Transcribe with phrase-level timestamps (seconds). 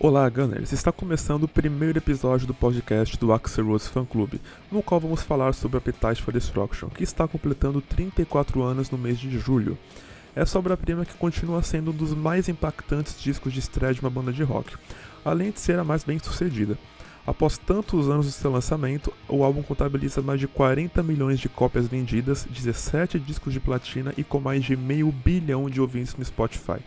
[0.00, 0.72] Olá, Gunners!
[0.72, 4.34] Está começando o primeiro episódio do podcast do Axel Rose Fan Club,
[4.70, 9.18] no qual vamos falar sobre Appetite for Destruction, que está completando 34 anos no mês
[9.18, 9.76] de julho.
[10.36, 14.32] É obra-prima que continua sendo um dos mais impactantes discos de estreia de uma banda
[14.32, 14.76] de rock,
[15.24, 16.78] além de ser a mais bem sucedida.
[17.26, 21.88] Após tantos anos de seu lançamento, o álbum contabiliza mais de 40 milhões de cópias
[21.88, 26.78] vendidas, 17 discos de platina e com mais de meio bilhão de ouvintes no Spotify.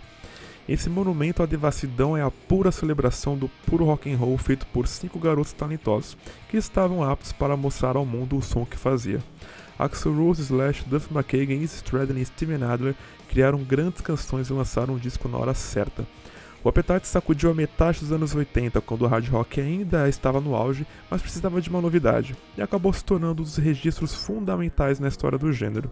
[0.70, 4.88] Esse monumento à devassidão é a pura celebração do puro rock and roll feito por
[4.88, 6.16] cinco garotos talentosos,
[6.50, 9.20] que estavam aptos para mostrar ao mundo o som que fazia.
[9.78, 12.96] Axel Rose, Slash, Duff McKagan, Izzy Stradlin e Steven Adler
[13.28, 16.06] criaram grandes canções e lançaram um disco na hora certa.
[16.64, 20.56] O Appetite sacudiu a metade dos anos 80, quando o hard rock ainda estava no
[20.56, 25.08] auge, mas precisava de uma novidade, e acabou se tornando um dos registros fundamentais na
[25.08, 25.92] história do gênero.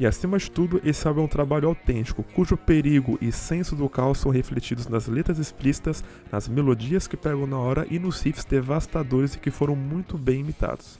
[0.00, 3.88] E acima de tudo, esse álbum é um trabalho autêntico, cujo perigo e senso do
[3.88, 8.44] caos são refletidos nas letras explícitas, nas melodias que pegam na hora e nos riffs
[8.44, 10.98] devastadores e que foram muito bem imitados.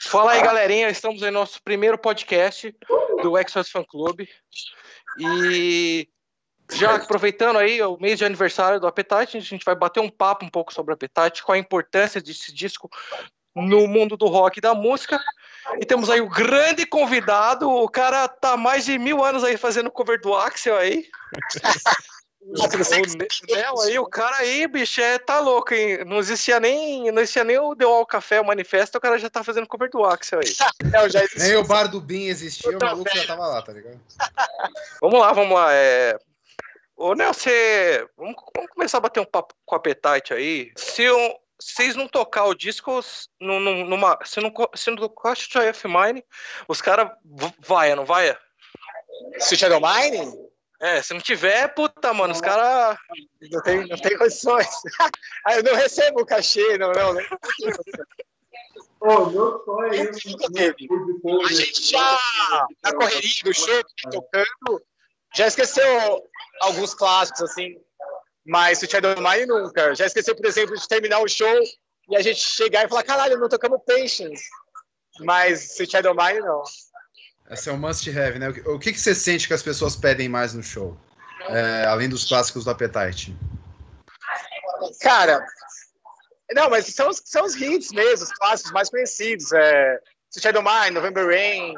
[0.00, 2.74] Fala aí, galerinha, estamos em nosso primeiro podcast
[3.22, 4.26] do Exos Fan Club.
[5.18, 6.08] E
[6.72, 10.44] já aproveitando aí o mês de aniversário do Appetite, a gente vai bater um papo
[10.44, 12.90] um pouco sobre o Appetite, qual a importância desse disco
[13.54, 15.20] no mundo do rock e da música.
[15.80, 19.90] E temos aí o grande convidado, o cara tá mais de mil anos aí fazendo
[19.90, 21.06] cover do Axel aí.
[22.40, 26.04] o Nel aí, o cara aí, bicho, é, tá louco, hein?
[26.06, 29.28] Não existia nem, não existia nem o The All Café, o manifesto, o cara já
[29.28, 30.54] tá fazendo cover do Axel aí.
[30.90, 34.00] Não, já nem o bar do Bin existia, o maluco já tava lá, tá ligado?
[35.00, 35.74] Vamos lá, vamos lá.
[35.74, 36.18] É...
[36.98, 38.04] Ô, Nel, você.
[38.16, 40.72] Vamos, vamos, começar a bater um papo com a Appetite aí.
[40.76, 43.00] Se um, vocês não tocar o disco
[43.40, 44.18] numa.
[44.24, 46.24] Se não, se não tocar Joy of Mine,
[46.66, 47.08] os caras
[47.60, 48.36] vai, não vai?
[49.38, 50.48] Switch Shadow Mine?
[50.80, 52.98] É, se não tiver, puta, mano, os caras.
[53.48, 54.68] Não tem, não tem condições.
[55.46, 57.14] ah, eu não recebo o cachê, não, não.
[57.14, 57.22] não.
[59.00, 60.36] Oh, meu sonho é isso.
[61.44, 62.18] A gente já,
[62.82, 64.82] na correria do show, tocando,
[65.36, 66.28] já esqueceu
[66.60, 67.76] alguns clássicos, assim,
[68.46, 69.94] mas o Shadow Mine nunca.
[69.94, 71.62] Já esqueceu, por exemplo, de terminar o show
[72.08, 74.42] e a gente chegar e falar, caralho, não tocamos Patience.
[75.20, 76.62] Mas o Shadow Mine, não.
[77.50, 78.48] Esse é um must have, né?
[78.66, 80.96] O que, que você sente que as pessoas pedem mais no show?
[81.48, 83.36] É, além dos clássicos do Appetite.
[85.00, 85.44] Cara,
[86.54, 89.52] não, mas são, são os hits mesmo, os clássicos mais conhecidos.
[89.52, 89.98] É,
[90.38, 91.74] Shadow Mine, November Rain,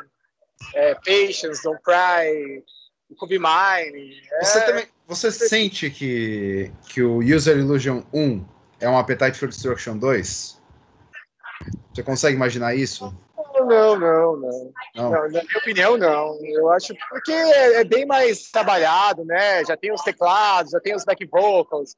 [0.75, 2.63] é, Patience, Don't Cry,
[3.17, 4.21] Cube Mine.
[4.33, 4.45] É...
[4.45, 8.45] Você, também, você sente que, que o User Illusion 1
[8.81, 10.61] é um Appetite for Destruction 2?
[11.93, 13.15] Você consegue imaginar isso?
[13.55, 15.11] Não, não, não, não.
[15.11, 16.39] Na minha opinião, não.
[16.43, 19.65] Eu acho porque é, é, bem mais trabalhado, né?
[19.65, 21.97] Já tem os teclados, já tem os back vocals.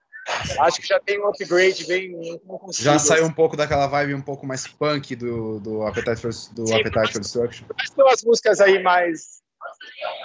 [0.60, 2.40] Acho que já tem um upgrade bem.
[2.72, 6.66] Já saiu um pouco daquela vibe um pouco mais punk do, do Appetite for, do
[6.66, 7.66] Sim, Appetite for Destruction.
[7.76, 9.41] Mas tem umas músicas aí mais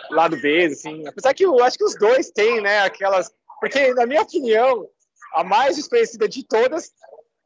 [0.10, 1.08] lado B, assim.
[1.08, 2.80] Apesar que eu acho que os dois têm, né?
[2.82, 3.32] Aquelas.
[3.60, 4.88] Porque, na minha opinião,
[5.34, 6.92] a mais desconhecida de todas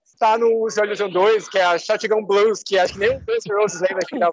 [0.06, 3.44] está no Illusion 2, que é a Shotgun Blues, que acho que nem o Guns
[3.50, 4.30] Roses lembra que dá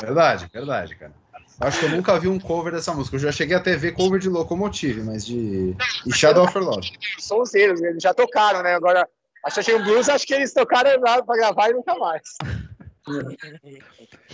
[0.00, 1.14] Verdade, verdade, cara.
[1.60, 3.14] Acho que eu nunca vi um cover dessa música.
[3.14, 5.76] Eu já cheguei a ver cover de Locomotive, mas de.
[6.04, 6.90] E Shadow of Love.
[7.18, 8.74] São os eles, eles já tocaram, né?
[8.74, 9.08] Agora,
[9.44, 12.22] a Shotgun Blues, acho que eles tocaram pra gravar e nunca mais.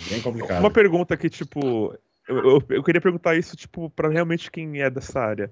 [0.09, 0.59] Bem complicado.
[0.59, 1.95] Uma pergunta que, tipo,
[2.27, 5.51] eu, eu, eu, queria perguntar isso, tipo, pra realmente quem é dessa área.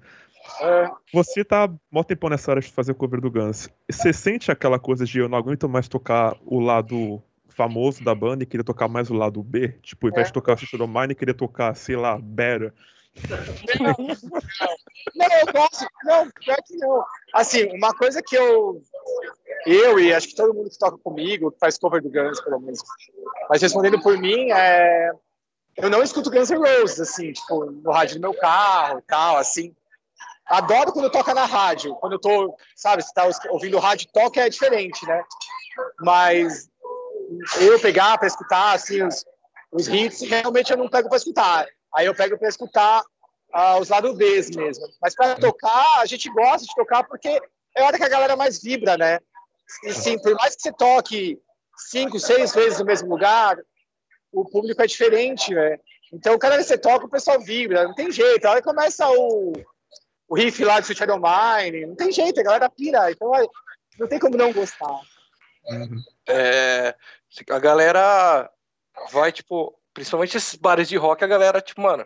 [0.62, 0.90] É.
[1.12, 3.68] Você tá mó tempo nessa área de fazer o cover do Guns.
[3.90, 8.42] Você sente aquela coisa de eu não aguento mais tocar o lado famoso da banda
[8.42, 9.68] e queria tocar mais o lado B?
[9.82, 10.28] Tipo, ao invés é.
[10.28, 12.72] de tocar Sister Mine, queria tocar, sei lá, Better.
[13.80, 13.94] Não,
[15.16, 15.86] não, eu gosto.
[16.04, 17.04] Não, é que não.
[17.34, 18.80] Assim, uma coisa que eu.
[19.66, 22.60] Eu e acho que todo mundo que toca comigo, que faz cover do Guns, pelo
[22.60, 22.80] menos.
[23.48, 25.10] Mas respondendo por mim, é
[25.76, 29.36] eu não escuto Guns N' Roses, assim, tipo, no rádio do meu carro e tal,
[29.36, 29.74] assim.
[30.46, 31.94] Adoro quando toca na rádio.
[31.96, 35.22] Quando eu tô, sabe, você tá ouvindo rádio toca é diferente, né?
[36.00, 36.68] Mas
[37.60, 39.24] eu pegar para escutar, assim, os,
[39.70, 41.66] os hits, realmente eu não pego para escutar.
[41.94, 43.02] Aí eu pego para escutar
[43.54, 44.86] uh, os lados B mesmo.
[45.00, 47.28] Mas para tocar, a gente gosta de tocar porque
[47.76, 49.20] é a hora que a galera mais vibra, né?
[49.84, 51.38] E sim, por mais que você toque
[51.88, 53.56] cinco, seis vezes no mesmo lugar,
[54.32, 55.78] o público é diferente, né?
[56.12, 58.44] Então, cada vez que você toca, o pessoal vibra, não tem jeito.
[58.46, 59.52] A começa o,
[60.28, 63.10] o riff lá do Sweet Shadow Mine, não tem jeito, a galera pira.
[63.10, 63.30] Então,
[63.98, 64.98] não tem como não gostar.
[66.28, 66.94] É,
[67.50, 68.50] a galera
[69.12, 72.04] vai, tipo, principalmente esses bares de rock, a galera, tipo, mano,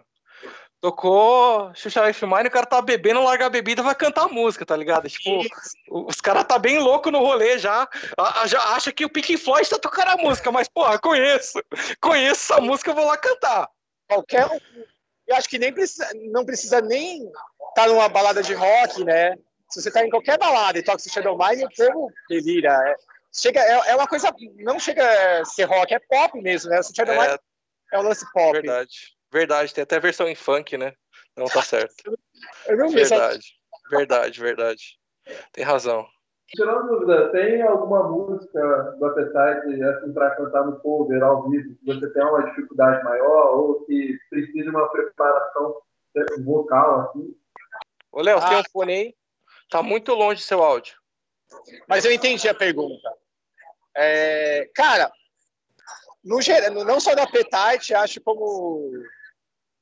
[0.85, 4.67] Tocou Xuxa Life Mine, o cara tá bebendo, larga a bebida vai cantar a música,
[4.67, 5.09] tá ligado?
[5.09, 5.41] Tipo,
[5.89, 7.89] os caras tá bem louco no rolê já,
[8.45, 11.59] já acha que o Pink Floyd tá tocando a música, mas, porra, conheço,
[12.03, 13.71] conheço essa música, eu vou lá cantar.
[14.07, 14.59] Qualquer um.
[15.27, 17.33] Eu acho que nem precisa, não precisa nem estar
[17.75, 19.39] tá numa balada de rock, né?
[19.71, 22.69] Se você tá em qualquer balada e toca o Shadow Mine, o povo delira.
[22.91, 22.95] É,
[23.33, 26.81] chega, é, é, uma coisa, não chega a ser rock, é pop mesmo, né?
[26.81, 27.39] O Shadow é, Mine
[27.91, 28.53] é um lance pop.
[28.53, 29.14] Verdade.
[29.35, 30.95] Verdade, tem até versão em funk, né?
[31.37, 31.93] Não tá certo.
[32.69, 33.59] Verdade,
[33.91, 34.99] verdade, verdade.
[35.53, 36.07] Tem razão.
[36.47, 38.61] Tirando dúvida, tem alguma música
[38.99, 43.57] do Appetite assim, para cantar no cover ao vivo que você tem uma dificuldade maior
[43.57, 45.81] ou que precisa de uma preparação
[46.45, 47.37] vocal assim?
[48.13, 48.49] Ô, Léo, ah.
[48.49, 49.15] tem um fone aí?
[49.69, 50.97] Tá muito longe seu áudio.
[51.89, 53.11] Mas eu entendi a pergunta.
[53.97, 55.11] É, cara,
[56.25, 56.39] no,
[56.85, 58.91] não só do Appetite, acho como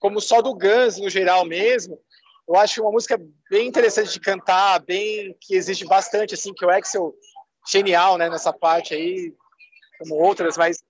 [0.03, 1.97] como só do Guns no geral mesmo.
[2.49, 3.17] Eu acho uma música
[3.49, 7.15] bem interessante de cantar, bem que exige bastante assim que o Axel
[7.71, 9.33] genial, né, nessa parte aí,
[10.01, 10.83] como outras, mas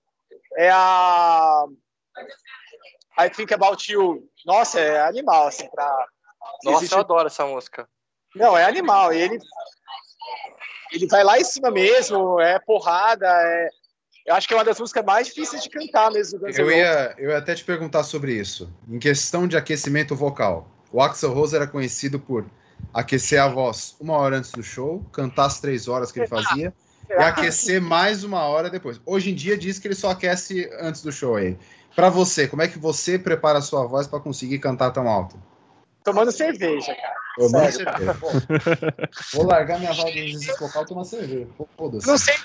[0.57, 1.63] é a
[3.19, 4.27] I Think About You.
[4.47, 6.07] Nossa, é animal assim para
[6.63, 6.95] Nossa, existe...
[6.95, 7.87] eu adoro essa música.
[8.35, 9.13] Não, é animal.
[9.13, 9.37] E ele
[10.91, 13.69] ele vai lá em cima mesmo, é porrada, é
[14.25, 16.39] eu acho que é uma das músicas mais difíceis de cantar mesmo.
[16.47, 18.71] eu ia, eu ia até te perguntar sobre isso.
[18.87, 22.45] Em questão de aquecimento vocal, o Axel Rose era conhecido por
[22.93, 26.73] aquecer a voz uma hora antes do show, cantar as três horas que ele fazia
[27.09, 28.99] e aquecer mais uma hora depois.
[29.05, 31.57] Hoje em dia diz que ele só aquece antes do show aí.
[31.95, 35.37] Para você, como é que você prepara a sua voz para conseguir cantar tão alto?
[36.03, 37.22] Tomando cerveja, cara.
[37.39, 37.85] Cerveja.
[39.33, 41.47] Vou largar minha voz de vocal e tomar cerveja.
[41.75, 42.07] Foda-se.
[42.07, 42.35] Não sei.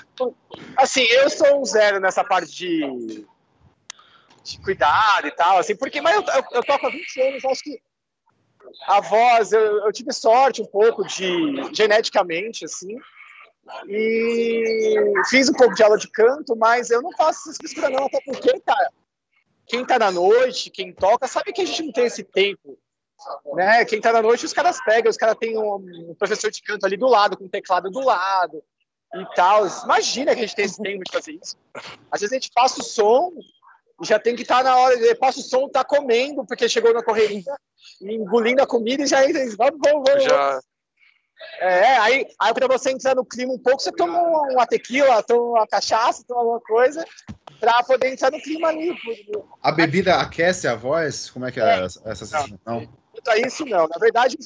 [0.77, 3.25] Assim, eu sou um zero nessa parte de,
[4.43, 7.63] de cuidado e tal, assim, porque, mas eu, eu, eu toco há 20 anos, acho
[7.63, 7.79] que
[8.87, 11.27] a voz, eu, eu tive sorte um pouco de
[11.73, 12.97] geneticamente, assim,
[13.87, 18.05] e fiz um pouco de aula de canto, mas eu não faço essas frescuras não,
[18.05, 18.91] até porque, cara,
[19.67, 22.77] quem tá na noite, quem toca, sabe que a gente não tem esse tempo
[23.53, 23.85] né?
[23.85, 26.97] Quem tá na noite, os caras pegam, os caras têm um, professor de canto ali
[26.97, 28.63] do lado, com um teclado do lado
[29.15, 29.65] e tal.
[29.83, 31.57] Imagina que a gente tem esse tempo de fazer isso.
[32.11, 33.31] Às vezes a gente passa o som
[34.01, 36.93] e já tem que estar tá na hora, passa o som, tá comendo, porque chegou
[36.93, 37.53] na correria,
[38.01, 40.23] engolindo a comida e já entra, vamos, vamos, vamos.
[40.23, 40.59] Já.
[41.59, 45.59] É, aí, aí para você entrar no clima um pouco, você toma uma tequila, toma
[45.59, 47.05] uma cachaça, toma alguma coisa,
[47.59, 48.93] para poder entrar no clima ali.
[49.61, 51.29] A bebida aquece a voz?
[51.29, 52.59] Como é que é, é essa sensação?
[53.19, 53.87] Quanto a isso, não.
[53.87, 54.37] Na verdade,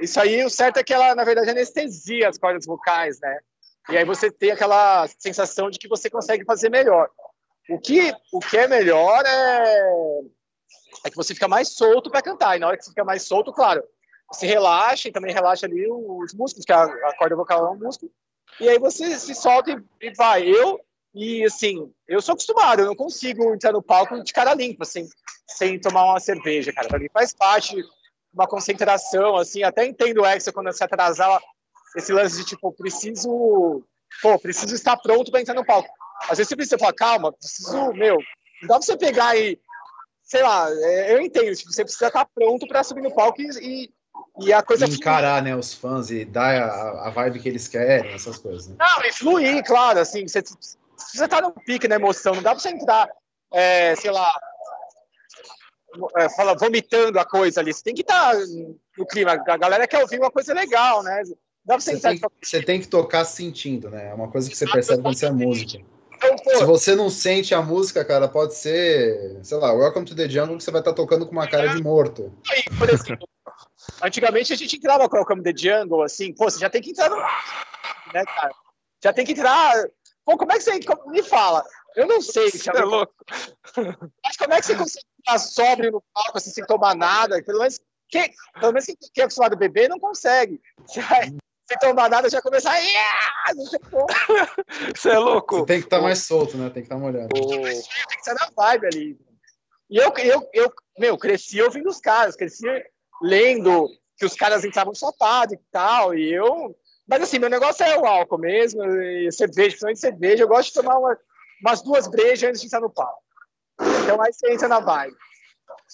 [0.00, 3.38] isso aí, o certo é que ela, na verdade, anestesia as cordas vocais, né?
[3.90, 7.10] E aí você tem aquela sensação de que você consegue fazer melhor.
[7.68, 10.20] O que, o que é melhor é,
[11.06, 12.56] é que você fica mais solto para cantar.
[12.56, 13.82] E na hora que você fica mais solto, claro,
[14.32, 17.78] você relaxa e também relaxa ali os músculos, que a, a corda vocal é um
[17.78, 18.12] músculo.
[18.60, 20.46] E aí você se solta e, e vai.
[20.46, 20.80] Eu,
[21.14, 25.08] e assim, eu sou acostumado, eu não consigo entrar no palco de cara limpa, assim,
[25.46, 26.88] sem tomar uma cerveja, cara.
[26.88, 27.76] Pra mim faz parte
[28.32, 31.40] uma concentração, assim, até entendo o Hexa quando se atrasar,
[31.96, 33.82] esse lance de tipo, preciso,
[34.22, 35.88] pô, preciso estar pronto para entrar no palco.
[36.24, 38.18] Às vezes você precisa falar, calma, preciso, meu,
[38.62, 39.58] não dá pra você pegar e,
[40.22, 43.90] sei lá, é, eu entendo, tipo, você precisa estar pronto para subir no palco e,
[44.40, 48.12] e a coisa encarar, né, os fãs e dar a, a vibe que eles querem,
[48.12, 48.68] essas coisas.
[48.68, 48.76] Né?
[48.78, 50.42] Não, e fluir, claro, assim, você,
[50.98, 53.08] você tá no pique na emoção, não dá pra você entrar,
[53.52, 54.30] é, sei lá,
[56.16, 57.72] é, fala, vomitando a coisa ali.
[57.72, 58.38] Você tem que estar tá
[58.96, 59.32] no clima.
[59.32, 61.22] A galera quer ouvir uma coisa legal, né?
[61.64, 64.08] Dá pra você, você, tem, você tem que tocar sentindo, né?
[64.10, 65.78] É uma coisa que você percebe quando você é música.
[66.16, 70.28] Então, Se você não sente a música, cara, pode ser, sei lá, Welcome to the
[70.28, 72.32] Jungle, que você vai estar tá tocando com uma cara de morto.
[72.50, 73.28] Aí, por exemplo,
[74.02, 76.90] antigamente a gente entrava com Welcome to the Jungle, assim, pô, você já tem que
[76.90, 77.16] entrar no.
[77.16, 78.50] Né, cara?
[79.02, 79.74] Já tem que entrar.
[80.28, 80.78] Pô, como é que você.
[81.06, 81.64] Me fala.
[81.96, 83.14] Eu não sei, Você é louco.
[84.22, 87.42] Mas como é que você consegue ficar sóbrio no palco assim, sem tomar nada?
[87.42, 87.80] Pelo menos,
[88.10, 88.30] quem,
[88.60, 90.60] pelo menos quem, é acostumado a beber não consegue.
[91.08, 91.28] Vai,
[91.66, 92.74] sem tomar nada já começa a.
[94.94, 95.60] Você é louco.
[95.60, 96.68] Você tem que estar tá mais solto, né?
[96.68, 97.28] Tem que estar tá molhado.
[97.34, 97.48] Oh.
[97.48, 99.18] Tem que estar na vibe ali.
[99.88, 102.66] E eu, eu, eu, meu, cresci ouvindo os caras, cresci
[103.22, 106.76] lendo que os caras entravam chapado e tal, e eu.
[107.08, 110.42] Mas assim, meu negócio é o álcool mesmo, e cerveja, principalmente cerveja.
[110.42, 111.18] Eu gosto de tomar uma,
[111.62, 113.22] umas duas brejas antes de entrar no palco.
[114.02, 115.16] Então aí você entra na vibe.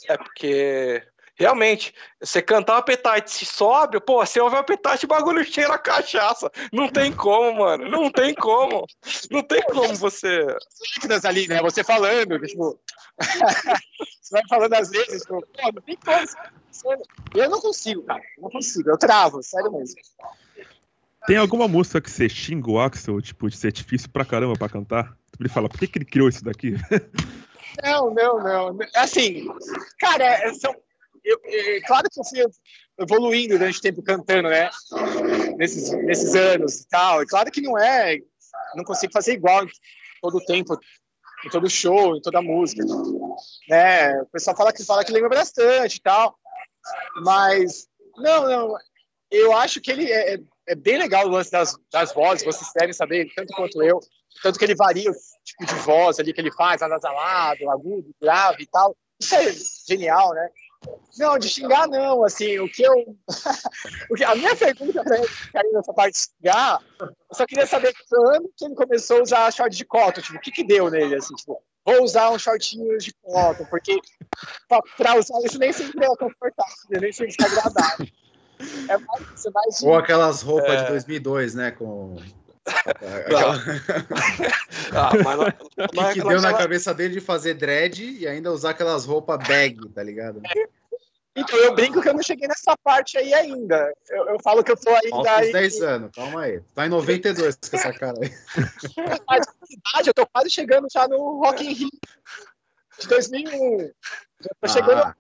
[0.09, 1.03] É porque
[1.37, 5.75] Realmente, você cantar o Appetite se sobe, pô, você ouve o Appetite, o bagulho cheira
[5.75, 6.49] a cachaça.
[6.73, 7.91] Não tem como, mano.
[7.91, 8.87] Não tem como.
[9.33, 10.47] Não tem como você.
[11.25, 11.61] ali, né?
[11.61, 12.79] Você falando, tipo.
[14.23, 17.03] você vai falando às vezes, tipo, pô, não tem como.
[17.35, 18.23] Eu não consigo, cara.
[18.39, 18.91] Não consigo.
[18.91, 20.01] Eu travo, sério mesmo.
[21.27, 24.69] Tem alguma música que você xinga o Axel, tipo, de ser difícil pra caramba pra
[24.69, 25.17] cantar?
[25.41, 26.75] Ele fala, por que, que ele criou isso daqui?
[27.83, 28.79] Não, não, não.
[28.95, 29.49] Assim,
[29.99, 30.73] cara, são,
[31.25, 32.39] eu, eu, claro que eu fui
[32.99, 34.71] evoluindo durante o tempo cantando, né?
[35.57, 37.23] Nesses, nesses anos e tal.
[37.23, 38.19] E claro que não é,
[38.77, 39.67] não consigo fazer igual
[40.23, 40.79] todo o tempo,
[41.45, 42.85] em todo show, em toda música.
[43.69, 44.21] Né?
[44.23, 46.39] O pessoal fala que, fala que lembra bastante e tal.
[47.23, 48.77] Mas, não, não.
[49.31, 52.93] Eu acho que ele é, é bem legal o lance das, das vozes, vocês devem
[52.93, 54.01] saber, tanto quanto eu.
[54.43, 58.65] Tanto que ele varia o tipo de voz ali que ele faz, anasalado, agudo, grave
[58.65, 58.97] e tal.
[59.21, 59.55] Isso é
[59.89, 60.49] genial, né?
[61.17, 62.93] Não, de xingar não, assim, o que eu...
[64.11, 64.25] o que...
[64.25, 68.65] A minha pergunta para ele, nessa parte de xingar, eu só queria saber quando que
[68.65, 71.63] ele começou a usar short de cotton, tipo, o que que deu nele, assim, tipo,
[71.85, 73.99] vou usar um shortinho de cotton, porque
[74.97, 78.07] para usar isso nem sempre é confortável, nem sempre é agradável.
[78.89, 79.87] É mais, é de...
[79.87, 80.83] Ou aquelas roupas é...
[80.85, 82.17] de 2002, né, com
[82.67, 83.57] Aquela...
[84.93, 85.45] ah, mas não,
[85.77, 89.47] não que, que deu na cabeça dele de fazer dread e ainda usar aquelas roupas
[89.47, 90.41] bag, tá ligado?
[91.37, 93.93] Então, eu brinco que eu não cheguei nessa parte aí ainda.
[94.09, 95.11] Eu, eu falo que eu tô ainda.
[95.11, 96.61] Falta uns 10 anos, calma aí.
[96.75, 98.31] Tá em 92 com essa cara aí.
[99.29, 101.91] Mas, verdade, eu tô quase chegando já no Rock in Rio
[103.01, 103.79] de 2001.
[103.79, 103.91] Já
[104.49, 104.69] tô ah.
[104.69, 105.15] chegando.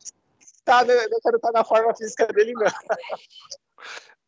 [0.64, 0.94] Tá, né?
[0.94, 2.66] Eu quero estar na forma física dele, não.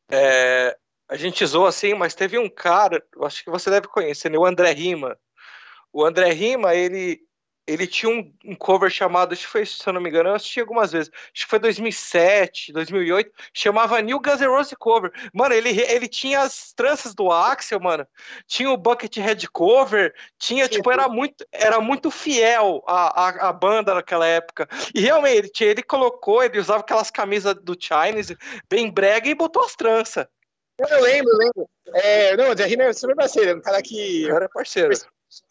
[0.09, 0.76] É,
[1.09, 4.38] a gente zoou assim, mas teve um cara, acho que você deve conhecer, né?
[4.38, 5.19] o André Rima.
[5.93, 7.25] O André Rima, ele,
[7.66, 10.35] ele tinha um, um, cover chamado, acho que foi, se eu não me engano, eu
[10.35, 15.11] assisti algumas vezes, acho que foi 2007, 2008, chamava New Guns N' Roses Cover.
[15.32, 18.06] Mano, ele, ele tinha as tranças do Axel, mano,
[18.46, 24.26] tinha o Buckethead Cover, tinha, tipo, era muito, era muito fiel a, a banda naquela
[24.26, 24.68] época.
[24.94, 28.37] E realmente, ele, colocou, ele usava aquelas camisas do Chinese,
[28.70, 30.26] bem brega, e botou as tranças.
[30.78, 31.70] Eu lembro, eu lembro.
[31.94, 34.28] É, não, o Rima é super parceiro, é um cara que.
[34.28, 34.94] Era parceiro.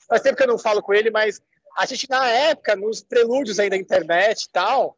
[0.08, 1.42] Faz tempo que eu não falo com ele, mas
[1.76, 4.98] a gente, na época, nos prelúdios aí da internet e tal,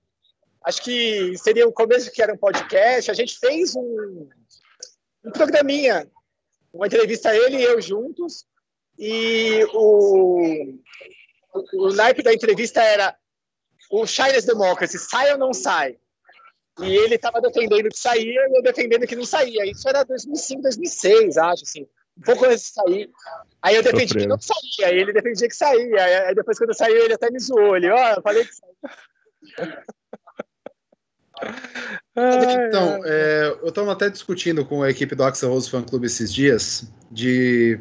[0.64, 4.30] acho que seria o começo que era um podcast, a gente fez um,
[5.26, 6.10] um programinha,
[6.72, 8.46] uma entrevista ele e eu juntos,
[8.98, 10.80] e o,
[11.54, 13.16] o, o naipe da entrevista era
[13.90, 15.98] o Chinese Democracy, sai ou não sai?
[16.80, 19.66] E ele estava defendendo que saía e eu defendendo que não saía.
[19.66, 21.88] Isso era 2005, 2006, acho, assim.
[22.18, 23.10] Um pouco antes de sair.
[23.62, 26.04] Aí eu defendi que não saía, aí ele defendia que saía.
[26.28, 27.78] Aí depois, quando saiu, ele até me zoou.
[27.78, 29.84] Ele, ó, oh, eu falei que saía.
[32.68, 36.34] Então, é, eu estava até discutindo com a equipe do Axel Rose Fan Club esses
[36.34, 37.80] dias de...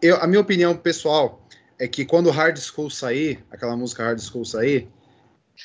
[0.00, 1.46] Eu, a minha opinião pessoal
[1.78, 4.88] é que quando Hard School sair, aquela música Hard School sair,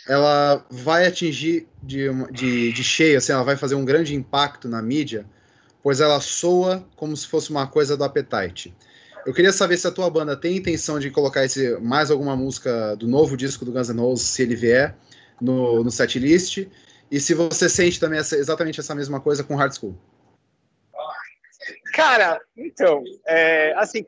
[0.07, 4.81] ela vai atingir de, de, de cheio, assim, ela vai fazer um grande impacto na
[4.81, 5.25] mídia,
[5.83, 8.75] pois ela soa como se fosse uma coisa do Appetite.
[9.25, 12.95] Eu queria saber se a tua banda tem intenção de colocar esse, mais alguma música
[12.95, 14.95] do novo disco do Guns N' Roses, se ele vier,
[15.39, 16.67] no, no setlist,
[17.09, 19.95] e se você sente também essa, exatamente essa mesma coisa com Hard School.
[21.93, 24.03] Cara, então, é, assim,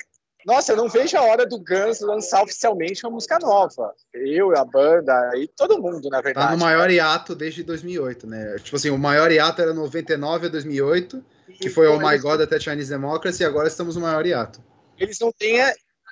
[0.45, 3.93] nossa, eu não vejo a hora do Guns lançar oficialmente uma música nova.
[4.13, 6.47] Eu, a banda e todo mundo, na verdade.
[6.47, 8.55] Tá no maior hiato desde 2008, né?
[8.59, 11.23] Tipo assim, o maior hiato era 99 a 2008,
[11.63, 14.63] que foi o Oh My God até Chinese Democracy, e agora estamos no maior hiato.
[14.97, 15.59] Eles não têm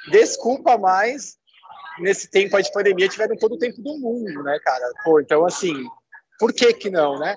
[0.10, 1.38] desculpa mais
[2.00, 4.92] nesse tempo de pandemia, tiveram todo o tempo do mundo, né, cara?
[5.04, 5.86] Pô, então, assim,
[6.40, 7.36] por que que não, né?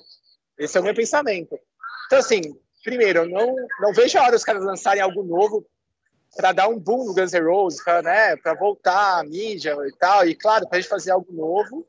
[0.59, 1.59] Esse é o meu pensamento.
[2.07, 2.41] Então, assim,
[2.83, 5.67] primeiro, eu não, não vejo a hora dos caras lançarem algo novo
[6.37, 10.27] para dar um boom no Guns N' Roses, para né, voltar a mídia e tal,
[10.27, 11.87] e claro, para a gente fazer algo novo.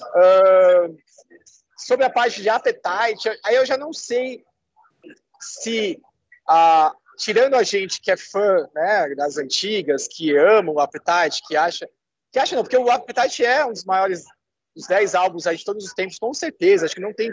[0.00, 0.96] Uh,
[1.76, 4.44] sobre a parte de Appetite, aí eu já não sei
[5.44, 6.00] se,
[6.48, 11.56] uh, tirando a gente que é fã né, das antigas, que ama o Appetite, que
[11.56, 11.88] acha.
[12.32, 14.24] Que acha não, porque o Appetite é um dos maiores,
[14.74, 16.86] dos 10 álbuns aí de todos os tempos, com certeza.
[16.86, 17.32] Acho que não tem.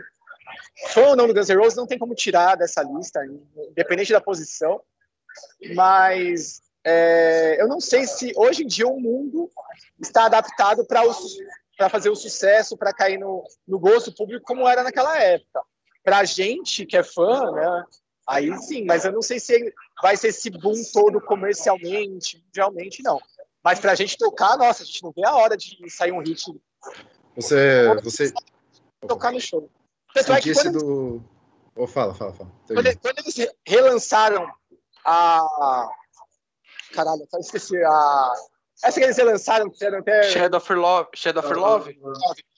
[0.89, 3.21] Fã ou não do Guns N' Roses, não tem como tirar dessa lista,
[3.69, 4.81] independente da posição
[5.75, 9.49] mas é, eu não sei se hoje em dia o mundo
[9.99, 15.17] está adaptado para fazer o sucesso, para cair no, no gosto público como era naquela
[15.19, 15.61] época.
[16.03, 17.85] Para a gente que é fã, né,
[18.27, 23.19] aí sim, mas eu não sei se vai ser esse boom todo comercialmente, mundialmente, não.
[23.63, 26.19] Mas para a gente tocar, nossa, a gente não vê a hora de sair um
[26.19, 26.43] hit.
[27.35, 28.33] Você, você,
[29.07, 29.69] tocar no show.
[30.13, 30.79] Tanto é que quando...
[30.79, 31.23] do...
[31.75, 32.51] Oh, fala, fala, fala.
[32.67, 34.51] Quando, quando, eles relançaram
[35.05, 35.89] a...
[36.93, 38.33] Caralho, eu esqueci a...
[38.83, 40.23] Essa que eles relançaram, que era até...
[40.23, 41.09] Shadow for Love.
[41.15, 41.97] Shadow for Love?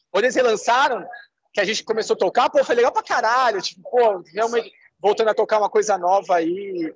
[0.09, 1.05] Quando eles relançaram,
[1.53, 3.61] que a gente começou a tocar, pô, foi legal pra caralho.
[3.61, 6.93] Tipo, pô, realmente voltando a tocar uma coisa nova aí,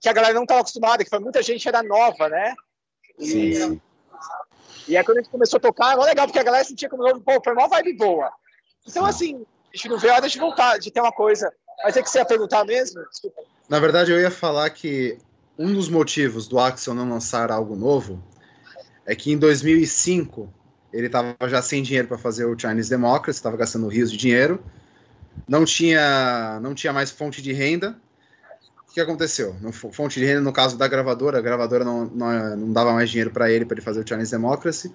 [0.00, 2.54] que a galera não estava acostumada, que foi muita gente era nova, né?
[3.18, 3.80] E, sim, sim.
[4.88, 7.02] e aí quando a gente começou a tocar, era legal, porque a galera sentia como
[7.02, 8.32] novo, pô, foi uma vibe boa.
[8.86, 11.52] Então, assim, a gente não vê a hora de voltar, de ter uma coisa.
[11.84, 13.02] Mas é que você ia perguntar mesmo?
[13.08, 13.42] Desculpa.
[13.68, 15.18] Na verdade, eu ia falar que
[15.58, 18.22] um dos motivos do Axel não lançar algo novo
[19.04, 20.52] é que em 2005
[20.92, 24.62] ele estava já sem dinheiro para fazer o Chinese Democracy, estava gastando rios de dinheiro,
[25.48, 27.96] não tinha, não tinha mais fonte de renda.
[28.88, 29.54] O que aconteceu?
[29.60, 33.08] No, fonte de renda, no caso da gravadora, a gravadora não, não, não dava mais
[33.08, 34.92] dinheiro para ele para ele fazer o Chinese Democracy.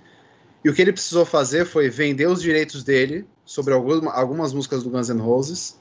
[0.63, 4.83] E o que ele precisou fazer foi vender os direitos dele sobre algumas, algumas músicas
[4.83, 5.79] do Guns N' Roses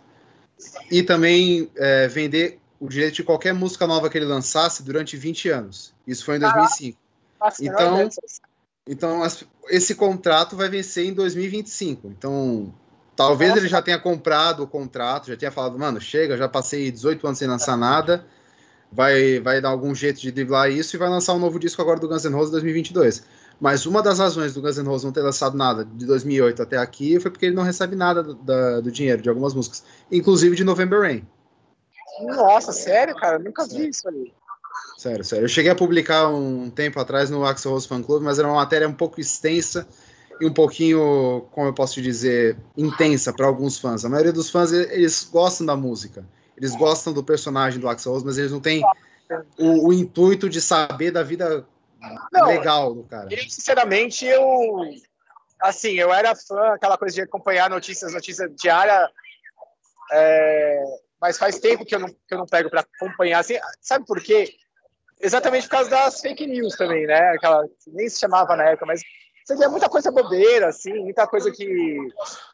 [0.90, 5.48] e também é, vender o direito de qualquer música nova que ele lançasse durante 20
[5.48, 5.94] anos.
[6.06, 6.98] Isso foi em 2005.
[7.60, 8.08] então,
[8.88, 9.22] então
[9.68, 12.08] esse contrato vai vencer em 2025.
[12.08, 12.72] Então,
[13.16, 13.62] talvez Nossa.
[13.62, 17.38] ele já tenha comprado o contrato, já tenha falado, mano, chega, já passei 18 anos
[17.38, 18.26] sem lançar nada,
[18.92, 21.98] vai, vai dar algum jeito de driblar isso e vai lançar um novo disco agora
[21.98, 23.24] do Guns N' Roses 2022.
[23.60, 26.76] Mas uma das razões do Guns N' Roses não ter lançado nada de 2008 até
[26.76, 30.56] aqui foi porque ele não recebe nada do, da, do dinheiro de algumas músicas, inclusive
[30.56, 31.26] de November Rain.
[32.20, 33.38] Nossa, sério, cara?
[33.38, 34.32] nunca vi isso ali.
[34.96, 35.44] Sério, sério.
[35.44, 38.56] Eu cheguei a publicar um tempo atrás no Axel Rose Fan Club, mas era uma
[38.56, 39.86] matéria um pouco extensa
[40.40, 44.04] e um pouquinho, como eu posso te dizer, intensa para alguns fãs.
[44.04, 46.24] A maioria dos fãs, eles gostam da música.
[46.56, 48.82] Eles gostam do personagem do Axel Rose, mas eles não têm
[49.58, 51.66] o, o intuito de saber da vida
[52.32, 53.28] não, legal do cara.
[53.30, 54.80] Eu, sinceramente, eu.
[55.60, 59.10] Assim, eu era fã, aquela coisa de acompanhar notícias, notícias diária.
[60.12, 60.84] É,
[61.20, 63.40] mas faz tempo que eu não, que eu não pego para acompanhar.
[63.40, 64.54] Assim, sabe por quê?
[65.20, 67.30] Exatamente por causa das fake news também, né?
[67.30, 69.00] Aquela, nem se chamava na época, mas
[69.44, 71.64] você vê muita coisa bobeira, assim, muita coisa que.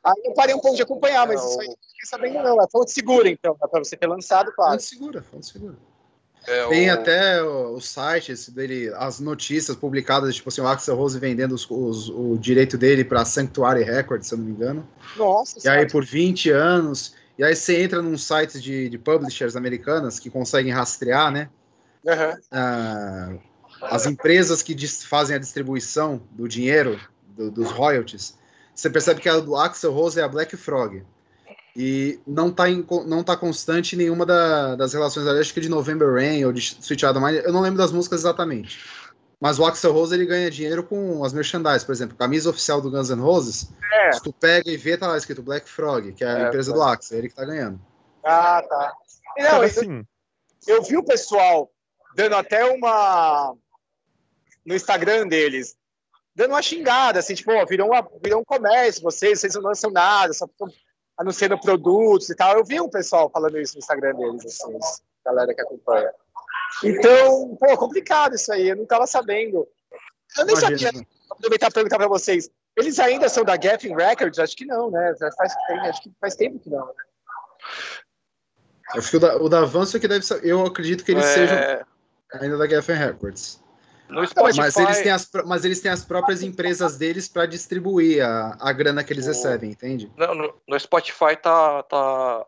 [0.04, 2.60] Aí eu parei um pouco de acompanhar, mas isso aí não fiquei sabendo, não.
[2.60, 4.72] É fonte segura, então, para você ter lançado, claro.
[4.72, 5.76] Fonte segura, fonte segura.
[6.46, 6.94] É, Tem o...
[6.94, 12.08] até os sites dele, as notícias publicadas, tipo assim, o Axel Rose vendendo os, os,
[12.08, 14.88] o direito dele para Sanctuary Records, se eu não me engano.
[15.16, 17.14] Nossa, E aí por 20 anos.
[17.38, 21.48] E aí você entra num site de, de publishers americanas que conseguem rastrear, né?
[22.04, 22.40] Uhum.
[22.50, 23.34] Ah,
[23.82, 28.38] as empresas que fazem a distribuição do dinheiro, do, dos royalties.
[28.74, 31.04] Você percebe que a do Axel Rose é a Black Frog
[31.76, 32.64] e não está
[33.06, 37.06] não tá constante nenhuma da, das relações, acho que de November Rain ou de Sweet
[37.06, 38.84] Adam eu não lembro das músicas exatamente.
[39.40, 42.90] Mas o Axel Rose ele ganha dinheiro com as merchandise, por exemplo, camisa oficial do
[42.90, 43.70] Guns N' Roses.
[43.90, 44.12] É.
[44.12, 46.74] Se tu pega e vê, tá lá escrito Black Frog, que é a é, empresa
[46.74, 47.80] do Axel, ele que tá ganhando.
[48.22, 48.92] Ah, tá.
[49.38, 50.06] Não, assim.
[50.66, 51.70] eu, eu vi o pessoal
[52.14, 53.54] dando até uma
[54.64, 55.76] no Instagram deles,
[56.34, 59.90] dando uma xingada, assim, tipo, oh, virou, uma, virou um comércio, vocês, vocês não lançam
[59.90, 60.68] nada, só ficam
[61.18, 62.56] anunciando produtos e tal.
[62.56, 64.78] Eu vi um pessoal falando isso no Instagram deles, assim,
[65.24, 66.10] galera que acompanha.
[66.84, 69.66] Então, pô, complicado isso aí, eu não estava sabendo.
[70.38, 70.92] Eu nem Imagina.
[70.92, 74.38] sabia, aproveitar para perguntar para vocês, eles ainda são da Geffen Records?
[74.38, 75.14] Acho que não, né?
[75.36, 75.52] Faz,
[75.88, 76.92] acho que faz tempo que não, né?
[78.94, 81.24] Acho que o da, o da Avanço é que deve ser, eu acredito que eles
[81.24, 81.34] é...
[81.34, 81.86] sejam
[82.34, 83.62] ainda da Geffen Records.
[84.10, 88.72] Mas eles, têm as, mas eles têm as próprias empresas deles para distribuir a, a
[88.72, 90.10] grana que eles recebem, entende?
[90.16, 92.46] Não, no, no, Spotify tá, tá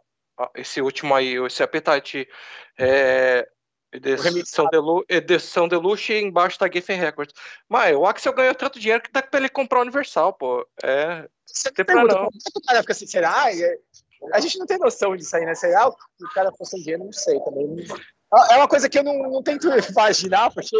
[0.56, 2.28] esse último aí, esse Appetite
[2.76, 3.48] é,
[3.92, 7.34] edição, de, edição Deluxe e embaixo tá Geffen Records.
[7.68, 10.66] Mas o Axel ganhou tanto dinheiro que dá pra ele comprar o Universal, pô.
[10.82, 11.28] É.
[11.46, 12.26] Você pergunta, não.
[12.26, 13.44] o cara fica assim, será?
[14.32, 15.54] A gente não tem noção disso aí, né?
[15.54, 15.96] Será o
[16.34, 17.04] cara fosse sem dinheiro?
[17.04, 17.86] Não sei também.
[18.50, 20.76] É uma coisa que eu não, não tento imaginar, porque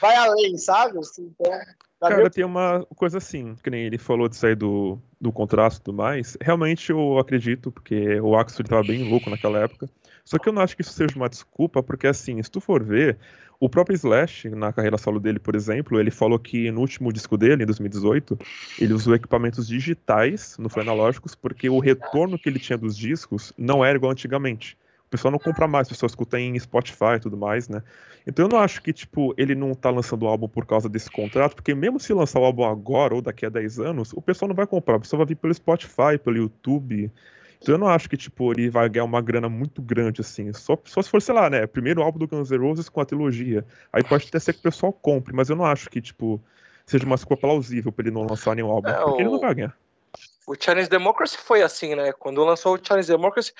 [0.00, 0.98] vai além, sabe?
[0.98, 1.52] Assim, então,
[2.00, 5.80] Cara, tem uma coisa assim, que nem ele falou de sair do, do contrato e
[5.80, 6.36] tudo mais.
[6.40, 9.88] Realmente eu acredito, porque o Axel estava bem louco naquela época.
[10.24, 12.84] Só que eu não acho que isso seja uma desculpa, porque assim, se tu for
[12.84, 13.18] ver,
[13.58, 17.36] o próprio Slash, na carreira solo dele, por exemplo, ele falou que no último disco
[17.36, 18.38] dele, em 2018,
[18.78, 23.52] ele usou equipamentos digitais, não foi analógicos, porque o retorno que ele tinha dos discos
[23.56, 24.76] não era igual antigamente
[25.08, 27.82] o pessoal não compra mais, o pessoal escuta em Spotify e tudo mais, né?
[28.26, 31.10] Então eu não acho que, tipo, ele não tá lançando o álbum por causa desse
[31.10, 34.50] contrato, porque mesmo se lançar o álbum agora ou daqui a 10 anos, o pessoal
[34.50, 37.10] não vai comprar, o pessoal vai vir pelo Spotify, pelo YouTube.
[37.60, 40.52] Então eu não acho que, tipo, ele vai ganhar uma grana muito grande, assim.
[40.52, 41.66] Só, só se for, sei lá, né?
[41.66, 43.64] Primeiro álbum do Guns N' Roses com a trilogia.
[43.90, 46.38] Aí pode até ser que o pessoal compre, mas eu não acho que, tipo,
[46.84, 48.90] seja uma desculpa plausível pra ele não lançar nenhum álbum.
[48.90, 49.24] É, porque o...
[49.24, 49.74] ele não vai ganhar.
[50.48, 52.10] O Chinese Democracy foi assim, né?
[52.12, 53.52] Quando lançou o Chinese Democracy,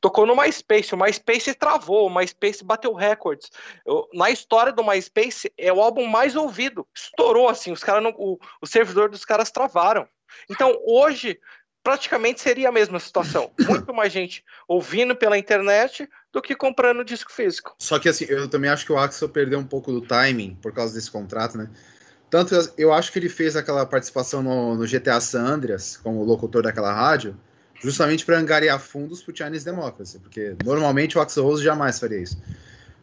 [0.00, 0.92] tocou no MySpace.
[0.92, 3.48] O MySpace travou, o MySpace bateu recordes.
[3.86, 6.84] Eu, na história do MySpace, é o álbum mais ouvido.
[6.92, 10.08] Estourou, assim, os caras o, o servidor dos caras travaram.
[10.50, 11.38] Então, hoje,
[11.80, 13.52] praticamente seria a mesma situação.
[13.68, 17.76] Muito mais gente ouvindo pela internet do que comprando disco físico.
[17.78, 20.72] Só que, assim, eu também acho que o Axel perdeu um pouco do timing por
[20.72, 21.70] causa desse contrato, né?
[22.32, 26.62] Tanto eu acho que ele fez aquela participação no, no GTA San Andreas, como locutor
[26.62, 27.36] daquela rádio,
[27.78, 32.16] justamente para angariar fundos para o Chinese Democracy, porque normalmente o Axel Rose jamais faria
[32.16, 32.42] isso.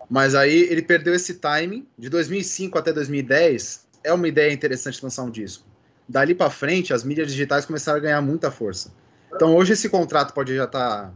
[0.09, 5.21] Mas aí ele perdeu esse timing, de 2005 até 2010, é uma ideia interessante lançar
[5.21, 5.63] um disco.
[6.07, 8.91] Dali para frente, as mídias digitais começaram a ganhar muita força.
[9.31, 11.13] Então hoje esse contrato pode já estar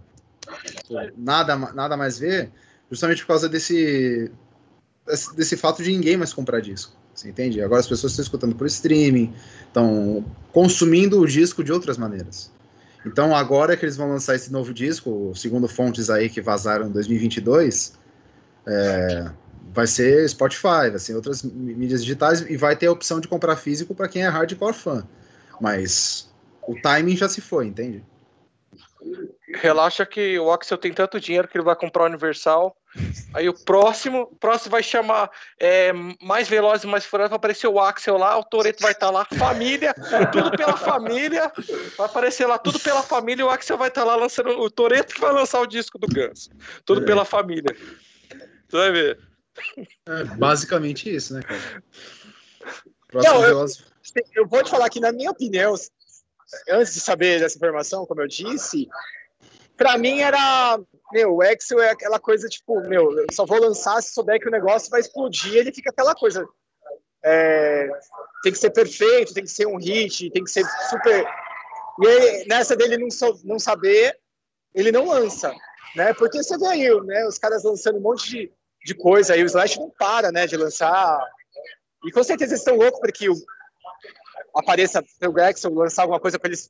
[0.87, 2.51] tá, nada, nada mais ver,
[2.91, 4.31] justamente por causa desse,
[5.35, 7.01] desse fato de ninguém mais comprar disco.
[7.13, 7.61] Você entende?
[7.61, 9.33] Agora as pessoas estão escutando por streaming,
[9.67, 12.51] estão consumindo o disco de outras maneiras.
[13.05, 16.91] Então agora que eles vão lançar esse novo disco, segundo fontes aí que vazaram em
[16.91, 17.93] 2022,
[18.65, 19.31] é,
[19.73, 23.55] vai ser Spotify, vai ser outras mídias digitais e vai ter a opção de comprar
[23.57, 25.07] físico para quem é hardcore fã.
[25.59, 26.33] Mas
[26.67, 28.03] o timing já se foi, entende?
[29.55, 32.75] relaxa que o Axel tem tanto dinheiro que ele vai comprar o Universal.
[33.33, 35.29] Aí o próximo, o próximo vai chamar
[35.59, 39.11] é, mais velozes, mais furiosos, vai aparecer o Axel lá, o Toreto vai estar tá
[39.11, 39.95] lá, família,
[40.31, 41.51] tudo pela família,
[41.97, 45.15] vai aparecer lá tudo pela família, o Axel vai estar tá lá lançando o Toreto
[45.15, 46.49] que vai lançar o disco do Guns,
[46.85, 47.05] tudo é.
[47.05, 47.75] pela família.
[48.67, 49.19] Tu vai ver.
[50.07, 51.83] É, basicamente isso, né, cara?
[53.07, 53.65] Próximo Não, eu,
[54.35, 55.75] eu vou te falar que na minha opinião,
[56.69, 58.87] antes de saber dessa informação, como eu disse,
[59.77, 60.79] para mim era,
[61.13, 64.47] meu, o Excel é aquela coisa tipo, meu, eu só vou lançar se souber que
[64.47, 66.45] o negócio vai explodir, ele fica aquela coisa.
[67.23, 67.87] É,
[68.41, 71.25] tem que ser perfeito, tem que ser um hit, tem que ser super.
[72.01, 74.17] E aí, nessa dele não, so, não saber,
[74.73, 75.53] ele não lança,
[75.95, 76.13] né?
[76.15, 77.25] Porque você vê aí, né?
[77.27, 78.51] Os caras lançando um monte de,
[78.83, 80.47] de coisa aí, o Slash não para, né?
[80.47, 81.19] De lançar.
[82.03, 83.35] E com certeza eles estão loucos para que o,
[84.55, 86.69] apareça o Grexel lançar alguma coisa para eles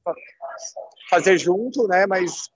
[1.09, 2.05] fazer junto, né?
[2.05, 2.49] Mas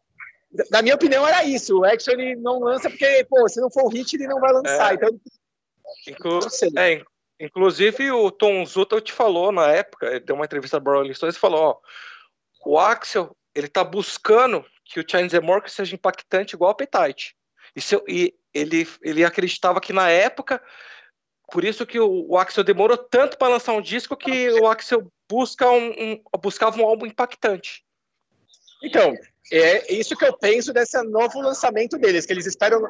[0.72, 1.80] na minha opinião, era isso.
[1.80, 4.54] O Action ele não lança porque, pô, se não for o hit, ele não vai
[4.54, 4.92] lançar.
[4.92, 4.96] É.
[4.96, 5.10] Então,
[6.08, 6.40] Inclu
[6.78, 7.04] é,
[7.40, 11.40] inclusive, o Tom Zuta te falou na época, deu uma entrevista para Rolling Stones e
[11.40, 11.78] falou: ó,
[12.66, 17.36] o Axel ele tá buscando que o Chinese Democracy seja impactante igual o Appetite.
[17.76, 20.62] E, se, e ele, ele acreditava que na época,
[21.52, 25.12] por isso que o, o Axel demorou tanto para lançar um disco que o Axel
[25.30, 27.84] busca um, um, buscava um álbum impactante.
[28.84, 29.14] Então,
[29.52, 32.82] é isso que eu penso desse novo lançamento deles, que eles esperam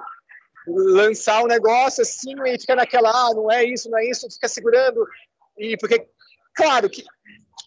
[0.67, 4.47] lançar um negócio assim e fica naquela, ah, não é isso, não é isso, fica
[4.47, 5.07] segurando.
[5.57, 6.07] E porque,
[6.55, 7.05] claro, que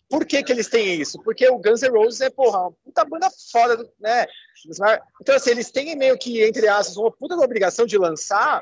[0.08, 1.22] por que, que eles têm isso?
[1.22, 4.26] Porque o Guns N' Roses é, porra, uma puta banda foda, né?
[5.20, 8.60] Então, assim, eles têm meio que, entre aspas, uma puta obrigação de lançar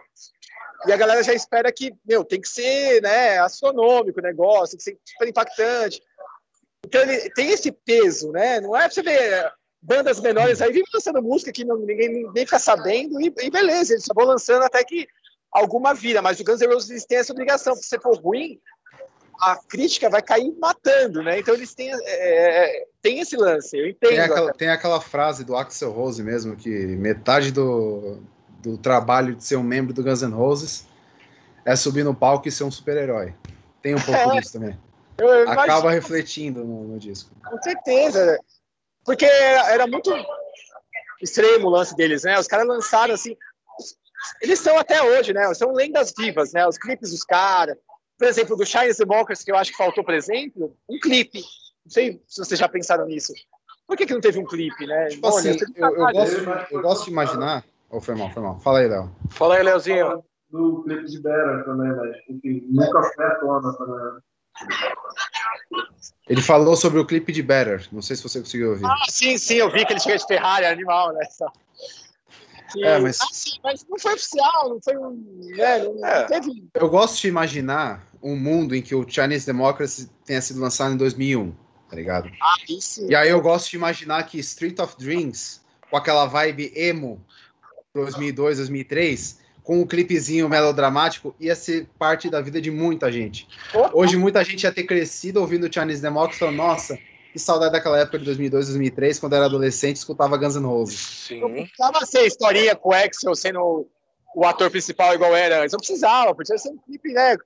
[0.87, 4.79] e a galera já espera que, meu, tem que ser, né, astronômico o negócio, tem
[4.79, 6.01] que ser super impactante.
[6.89, 8.61] Então, ele tem esse peso, né?
[8.61, 12.47] Não é pra você ver bandas menores aí vivem lançando música que não, ninguém nem
[12.47, 15.07] fica sabendo e, e, beleza, eles só vão lançando até que
[15.53, 18.59] alguma vira, mas o Guns N' Roses tem essa obrigação, se você for ruim,
[19.41, 21.39] a crítica vai cair matando, né?
[21.39, 24.11] Então eles têm, é, é tem esse lance, eu entendo.
[24.11, 28.19] Tem aquela, tem aquela, frase do Axel Rose mesmo, que metade do,
[28.61, 30.87] do trabalho de ser um membro do Guns N' Roses
[31.65, 33.35] é subir no palco e ser um super-herói.
[33.83, 34.77] Tem um pouco é, disso também.
[35.47, 37.31] Acaba refletindo no, no disco.
[37.45, 38.39] Com certeza.
[39.05, 40.13] Porque era, era muito
[41.21, 42.39] extremo o lance deles, né?
[42.39, 43.37] Os caras lançaram assim.
[44.43, 45.53] Eles são até hoje, né?
[45.55, 46.67] São lendas vivas, né?
[46.67, 47.77] Os clipes dos caras.
[48.19, 51.41] Por exemplo, do Shines Democracy, que eu acho que faltou, por exemplo, um clipe.
[51.85, 53.33] Não sei se vocês já pensaram nisso.
[53.87, 55.07] Por que, que não teve um clipe, né?
[55.07, 57.65] Tipo Bom, assim, eu, eu, gosto, eu gosto de imaginar.
[57.91, 58.61] Oh, foi mal, foi mal.
[58.61, 59.11] Fala aí, Léo.
[59.31, 60.23] Fala aí, Léozinho.
[60.51, 64.23] Do clipe de Bera também, mas enfim, nunca foi à tona também.
[66.29, 67.89] Ele falou sobre o clipe de Better.
[67.91, 68.85] Não sei se você conseguiu ouvir.
[68.85, 71.27] Ah, sim, sim, eu vi que ele chegou de Ferrari, animal, né?
[72.77, 73.19] É, mas...
[73.21, 75.13] Ah, sim, mas não foi oficial, não foi um.
[75.57, 76.25] Né, não é.
[76.25, 76.69] teve...
[76.75, 80.97] Eu gosto de imaginar um mundo em que o Chinese Democracy tenha sido lançado em
[80.97, 81.55] 2001,
[81.89, 82.31] tá ligado?
[82.43, 83.07] Ah, isso.
[83.11, 87.25] E aí eu gosto de imaginar que Street of Dreams, com aquela vibe emo
[87.95, 89.39] 2002, 2003,
[89.69, 93.47] com um clipezinho melodramático, ia ser parte da vida de muita gente.
[93.93, 96.99] Hoje, muita gente ia ter crescido ouvindo o Chinese Democracy falando, nossa,
[97.35, 100.99] que saudade daquela época de 2002, 2003, quando era adolescente escutava Guns N' Roses.
[100.99, 101.41] Sim.
[101.41, 103.87] Não precisava ser historinha com o Axel sendo
[104.35, 105.73] o ator principal igual era antes.
[105.75, 107.37] Não precisava, podia ser um clipe, né?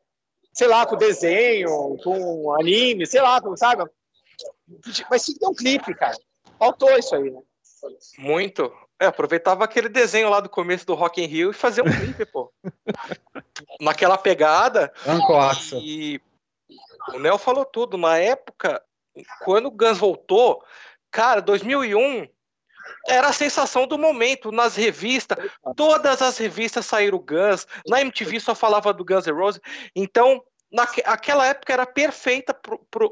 [0.53, 3.83] Sei lá, com desenho, com anime, sei lá, com, sabe?
[5.11, 6.17] Mas tinha que ter um clipe, cara.
[6.57, 7.41] Faltou isso aí, né?
[8.17, 8.73] Muito.
[9.03, 12.25] É, aproveitava aquele desenho lá do começo do Rock in Rio e fazia um clipe,
[12.25, 12.53] pô.
[13.81, 14.93] Naquela pegada.
[15.05, 15.81] Uncle Axel.
[15.81, 16.23] E
[17.12, 17.99] o Nel falou tudo.
[17.99, 18.81] Na época,
[19.45, 20.65] quando o Guns voltou,
[21.11, 22.29] cara, 2001
[23.09, 25.51] era a sensação do momento nas revistas.
[25.75, 27.67] Todas as revistas saíram Guns.
[27.88, 29.61] Na MTV só falava do Guns N' Roses.
[29.97, 30.41] Então,
[30.73, 32.57] naquela época era perfeita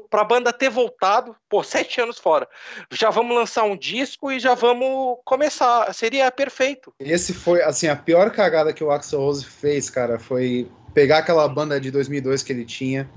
[0.09, 2.47] para a banda ter voltado, por sete anos fora.
[2.91, 5.93] Já vamos lançar um disco e já vamos começar.
[5.93, 6.93] Seria perfeito.
[6.99, 11.47] Esse foi, assim, a pior cagada que o Axel Rose fez, cara, foi pegar aquela
[11.47, 13.09] banda de 2002 que ele tinha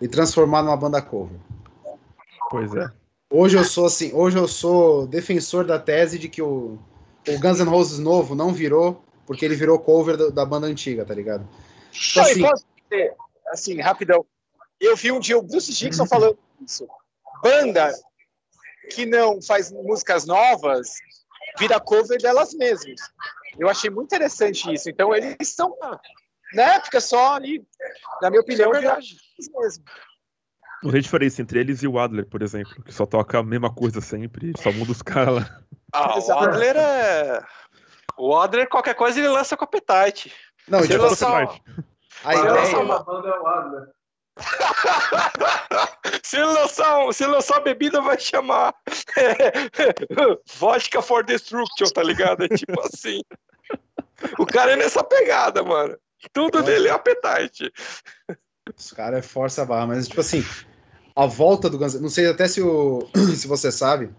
[0.00, 1.38] e transformar numa banda cover.
[2.50, 2.90] Pois é.
[3.30, 6.78] Hoje eu sou assim, hoje eu sou defensor da tese de que o,
[7.26, 11.04] o Guns N' Roses novo não virou porque ele virou cover da, da banda antiga,
[11.04, 11.48] tá ligado?
[12.10, 13.14] Então, assim, posso dizer,
[13.52, 14.26] assim, rapidão.
[14.80, 16.88] Eu vi um dia o Bruce Dixon falando isso.
[17.42, 17.92] Banda
[18.90, 20.96] que não faz músicas novas
[21.58, 23.00] vira cover delas mesmas.
[23.58, 24.88] Eu achei muito interessante isso.
[24.88, 25.76] Então eles estão,
[26.54, 26.80] né?
[26.80, 27.64] Fica só ali,
[28.20, 29.16] na minha opinião, é verdade.
[29.38, 29.84] mesmo.
[30.82, 33.72] Não tem diferença entre eles e o Adler, por exemplo, que só toca a mesma
[33.72, 35.62] coisa sempre, só muda os caras lá.
[35.92, 37.40] Ah, o Adler é.
[38.18, 40.32] O Adler, qualquer coisa, ele lança com appetite.
[40.66, 41.60] Não, ele tipo, lançar...
[42.24, 42.78] a ideia...
[42.78, 43.88] uma banda é o Adler.
[46.22, 48.74] se, ele lançar, se lançar uma bebida, vai chamar
[50.56, 52.44] Vodka for Destruction, tá ligado?
[52.44, 53.20] É tipo assim.
[54.38, 55.96] O cara é nessa pegada, mano.
[56.32, 57.70] Tudo dele é appetite.
[58.76, 60.44] Os caras é força a barra, mas tipo assim,
[61.14, 64.10] a volta do Guns Não sei até se, o, se você sabe,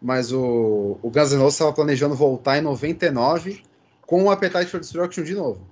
[0.00, 3.62] mas o, o Guns N' Roses estava planejando voltar em 99
[4.02, 5.68] com o Appetite for Destruction de novo.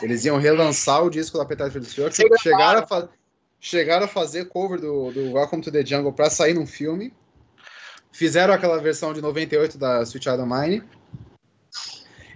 [0.00, 3.08] Eles iam relançar o disco do Appetite for Destruction, chegaram a,
[3.60, 7.12] chegaram a fazer cover do, do Welcome to the Jungle para sair num filme,
[8.12, 10.82] fizeram aquela versão de 98 da Sweet Child of Mine,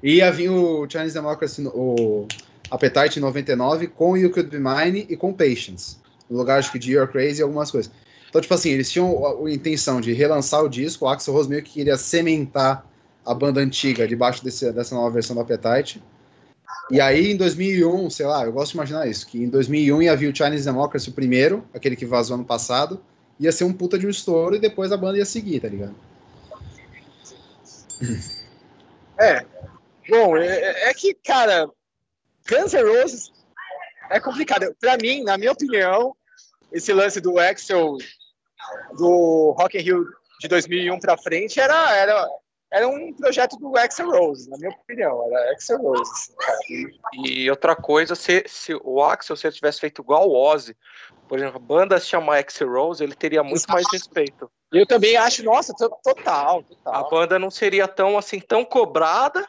[0.02, 2.26] e ia vir o Chinese Democracy, o
[2.70, 6.78] Appetite em 99, com You Could Be Mine e com Patience, no lugar acho que
[6.78, 7.92] de You're Crazy e algumas coisas.
[8.30, 11.48] Então, tipo assim, eles tinham a, a intenção de relançar o disco, o Axel Rose
[11.48, 12.86] meio que queria cementar
[13.26, 16.02] a banda antiga debaixo desse, dessa nova versão do Appetite.
[16.90, 20.16] E aí, em 2001, sei lá, eu gosto de imaginar isso, que em 2001 ia
[20.16, 23.00] vir o Chinese Democracy o primeiro, aquele que vazou ano passado,
[23.38, 25.94] ia ser um puta de um estouro e depois a banda ia seguir, tá ligado?
[29.18, 29.44] É.
[30.08, 31.68] Bom, é, é que, cara,
[32.48, 33.30] Guns N' Roses
[34.10, 34.74] é complicado.
[34.80, 36.16] Pra mim, na minha opinião,
[36.72, 37.98] esse lance do Axel
[38.96, 40.06] do Rock in Rio
[40.40, 42.26] de 2001 para frente era, era,
[42.72, 46.32] era um projeto do Axel Rose, na minha opinião, era Axel Rose.
[47.24, 50.76] E outra coisa, se, se o Axel se ele tivesse feito igual o Ozzy,
[51.28, 54.50] por exemplo, a banda se chamar Axel Rose, ele teria muito mais respeito.
[54.72, 56.94] Eu também acho, nossa, total, total.
[56.94, 59.46] A banda não seria tão assim tão cobrada.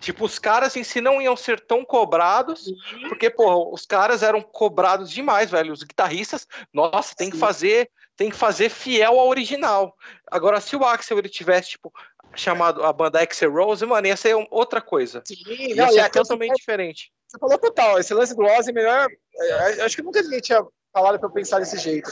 [0.00, 3.08] Tipo, os caras em si não iam ser tão cobrados, uhum.
[3.08, 5.72] porque, pô, os caras eram cobrados demais, velho.
[5.72, 7.32] Os guitarristas, nossa, tem Sim.
[7.32, 9.96] que fazer, tem que fazer fiel ao original.
[10.30, 11.90] Agora, se o Axel ele tivesse, tipo,
[12.36, 15.22] chamado a banda Axel Rose, mano, ia ser outra coisa.
[15.26, 15.36] Sim,
[15.74, 17.12] ia ser totalmente diferente.
[17.28, 19.08] Você falou total, esse lance do Ozzy, melhor.
[19.36, 22.10] É, acho que nunca ninguém tinha falado pra eu pensar desse jeito.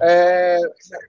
[0.00, 0.58] É,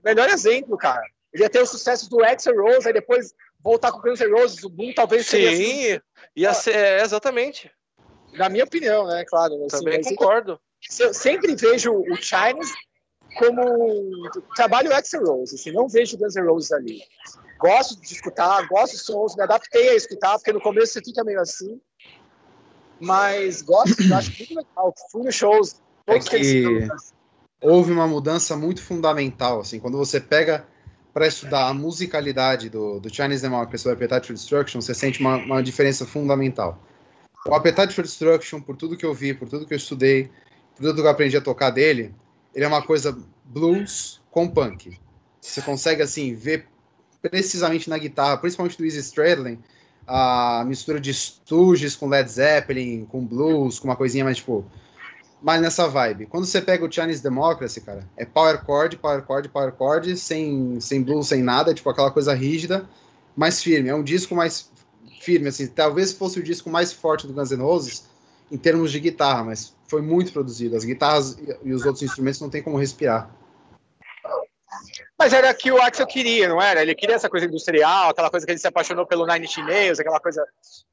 [0.04, 1.02] melhor exemplo, cara.
[1.32, 4.32] Ele ia ter o sucesso do Axel Rose, aí depois voltar com o Guns N'
[4.32, 5.56] Roses, o Boom talvez Sim, seria.
[5.56, 6.00] Sim,
[6.36, 7.70] ia ser, é, exatamente.
[8.32, 9.54] Na minha opinião, né, claro.
[9.64, 10.60] Assim, Também concordo.
[11.00, 12.72] Eu sempre vejo o Chinese
[13.38, 17.00] como um trabalho Axel Rose, assim, não vejo Guns N' Roses ali.
[17.58, 21.24] Gosto de escutar, gosto de sons, me adaptei a escutar, porque no começo você fica
[21.24, 21.80] meio assim,
[23.00, 24.94] mas gosto, acho muito legal.
[25.10, 26.88] Fui nos shows, todos é que
[27.60, 30.66] houve uma mudança muito fundamental, assim, quando você pega
[31.12, 35.36] para estudar a musicalidade do, do Chinese Democracy do Appetite for Destruction, você sente uma,
[35.36, 36.78] uma diferença fundamental.
[37.46, 40.30] O Appetite for Destruction, por tudo que eu vi, por tudo que eu estudei,
[40.76, 42.14] por tudo que eu aprendi a tocar dele,
[42.54, 44.98] ele é uma coisa blues com punk.
[45.40, 46.66] Você consegue, assim, ver
[47.22, 49.58] precisamente na guitarra, principalmente do Easy Stradlin,
[50.06, 54.64] a mistura de Stooges com Led Zeppelin, com blues, com uma coisinha mais, tipo,
[55.42, 56.26] mais nessa vibe.
[56.26, 60.80] Quando você pega o Chinese Democracy, cara, é power chord, power chord, power chord, sem,
[60.80, 62.88] sem blues, sem nada, tipo aquela coisa rígida,
[63.36, 63.88] mais firme.
[63.88, 64.70] É um disco mais
[65.20, 65.66] firme, assim.
[65.66, 68.04] Talvez fosse o disco mais forte do Guns N' Roses
[68.50, 70.76] em termos de guitarra, mas foi muito produzido.
[70.76, 73.30] As guitarras e os outros instrumentos não tem como respirar.
[75.18, 76.80] Mas era que o Axel queria, não era?
[76.80, 79.98] Ele queria essa coisa industrial, aquela coisa que ele se apaixonou pelo Nine Inch Nails,
[79.98, 80.46] aquela coisa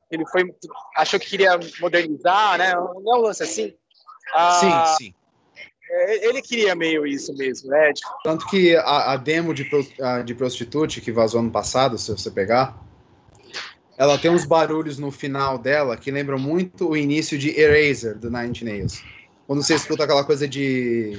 [0.10, 0.44] ele foi
[0.96, 2.74] achou que queria modernizar, né?
[2.74, 3.76] Não é um lance assim.
[4.34, 5.14] Ah, sim, sim.
[5.92, 7.92] é, ele queria meio isso mesmo, né?
[8.24, 9.70] Tanto que a, a demo de,
[10.26, 12.76] de Prostitute, que vazou ano passado, se você pegar,
[13.98, 18.30] ela tem uns barulhos no final dela que lembram muito o início de Eraser, do
[18.30, 19.04] Nine Nails.
[19.48, 21.18] Quando você escuta aquela coisa de...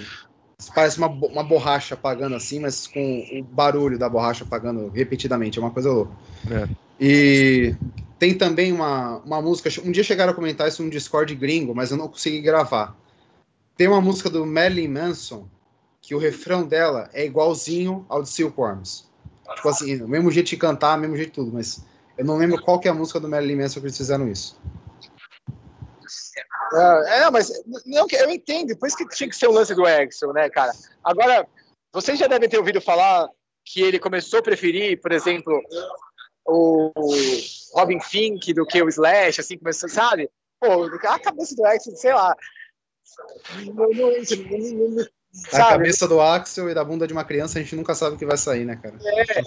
[0.74, 5.58] Parece uma, uma borracha apagando assim, mas com o barulho da borracha apagando repetidamente.
[5.58, 6.12] É uma coisa louca.
[6.50, 6.68] É.
[6.98, 7.74] E
[8.18, 9.68] tem também uma, uma música.
[9.84, 12.96] Um dia chegaram a comentar isso num Discord gringo, mas eu não consegui gravar.
[13.76, 15.46] Tem uma música do Marilyn Manson
[16.00, 19.04] que o refrão dela é igualzinho ao de Silkworms.
[19.56, 21.84] Tipo assim, o mesmo jeito de cantar, o mesmo jeito de tudo, mas
[22.18, 24.58] eu não lembro qual que é a música do Marilyn Manson que eles fizeram isso.
[26.72, 27.50] É, não, mas
[27.84, 30.72] não, eu entendo, por isso que tinha que ser o lance do Exxon, né, cara?
[31.02, 31.46] Agora,
[31.92, 33.28] vocês já devem ter ouvido falar
[33.64, 35.60] que ele começou a preferir, por exemplo,
[36.44, 36.92] o
[37.74, 40.30] Robin Fink do que o Slash, assim, começou, sabe?
[40.60, 42.36] Pô, a cabeça do Exxon, sei lá.
[43.64, 45.70] Não, não, não, não, A sabe?
[45.70, 48.24] cabeça do Axel e da bunda de uma criança a gente nunca sabe o que
[48.26, 48.94] vai sair, né, cara?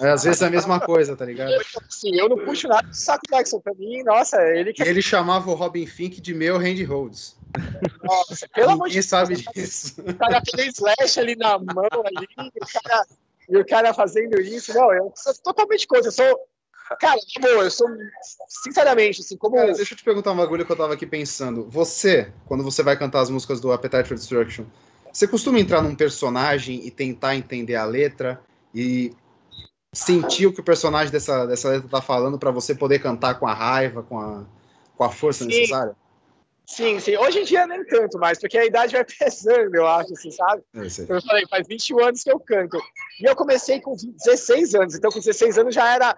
[0.00, 1.52] É, às vezes é a mesma coisa, tá ligado?
[1.88, 3.60] Assim, eu não puxo nada do saco do Exxon.
[3.60, 7.36] Pra mim, nossa, ele que ele chamava o Robin Fink de meu Randy Rhodes.
[8.02, 9.96] nossa, pelo amor de Ninguém sabe disso.
[10.06, 13.06] o cara tem slash ali na mão ali, e o cara,
[13.48, 14.72] e o cara fazendo isso.
[14.72, 16.08] Não, eu sou totalmente contra.
[16.08, 16.40] Eu sou.
[17.00, 17.88] Cara, na boa, eu sou.
[18.48, 19.56] Sinceramente, assim, como.
[19.56, 21.66] Cara, deixa eu te perguntar um bagulho que eu tava aqui pensando.
[21.68, 24.64] Você, quando você vai cantar as músicas do Appetite for Destruction,
[25.12, 28.40] você costuma entrar num personagem e tentar entender a letra
[28.74, 29.12] e
[29.92, 33.46] sentir o que o personagem dessa, dessa letra tá falando pra você poder cantar com
[33.46, 34.44] a raiva, com a,
[34.96, 35.50] com a força Sim.
[35.50, 35.96] necessária?
[36.70, 37.16] Sim, sim.
[37.16, 40.62] Hoje em dia nem tanto mais, porque a idade vai pesando, eu acho, assim, sabe?
[40.74, 40.88] É aí.
[41.08, 42.80] Eu falei, faz 21 anos que eu canto.
[43.20, 46.16] E eu comecei com 16 anos, então com 16 anos já era.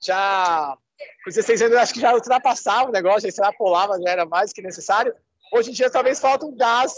[0.00, 0.78] Já.
[1.24, 4.52] Com 16 anos eu acho que já ultrapassava o negócio, já extrapolava, já era mais
[4.52, 5.12] que necessário.
[5.52, 6.92] Hoje em dia talvez falta um gás.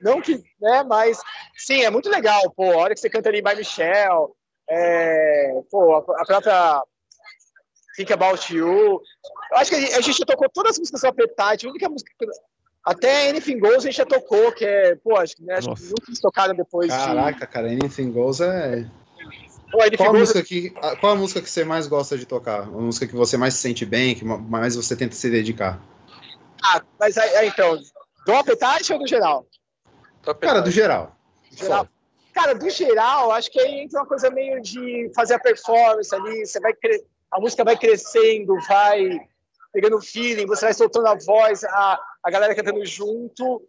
[0.00, 1.20] Não que, né, mas
[1.56, 4.28] sim, é muito legal, pô, a hora que você canta ali by Michelle,
[4.68, 6.82] é, pô, a, a própria
[7.96, 9.02] Think About You.
[9.50, 12.10] Eu acho que a gente, já tocou todas as músicas do Appetite, a única música
[12.18, 12.26] que-
[12.82, 15.82] até Anything Goes a gente já tocou, que é, pô, acho, que, né, acho que
[15.82, 18.80] nunca eles tocaram depois Caraca, cara, Anything Goes é.
[18.80, 18.90] de.
[19.70, 22.24] Pô, Anything Qual a, Goes, música que, qual a música que você mais gosta de
[22.24, 22.62] tocar?
[22.62, 25.78] A música que você mais se sente bem, que ma- mais você tenta se dedicar?
[26.64, 27.78] ah, mas aí, aí, então,
[28.26, 29.46] do Appetite ou do geral?
[30.22, 31.16] Cara, do geral.
[31.50, 31.88] geral.
[32.32, 36.46] Cara, do geral, acho que aí entra uma coisa meio de fazer a performance ali,
[36.46, 37.04] você vai cre...
[37.30, 39.20] a música vai crescendo, vai
[39.72, 43.62] pegando feeling, você vai soltando a voz, a, a galera cantando junto.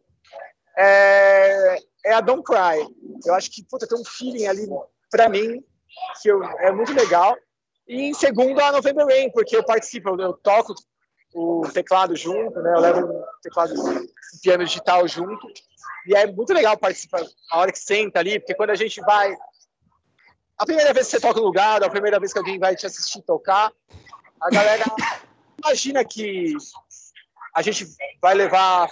[0.77, 2.87] É, é a Don't Cry.
[3.25, 4.67] Eu acho que puta, tem um feeling ali
[5.09, 5.63] pra mim
[6.21, 7.35] que eu, é muito legal.
[7.87, 10.73] E em segundo, a November Rain, porque eu participo, eu, eu toco
[11.33, 12.73] o teclado junto, né?
[12.75, 14.07] Eu levo um teclado, um
[14.41, 15.47] piano digital junto.
[16.05, 19.35] E é muito legal participar a hora que senta ali, porque quando a gente vai.
[20.57, 22.85] A primeira vez que você toca no lugar, a primeira vez que alguém vai te
[22.85, 23.71] assistir tocar,
[24.39, 24.83] a galera
[25.63, 26.55] imagina que
[27.55, 27.87] a gente
[28.21, 28.89] vai levar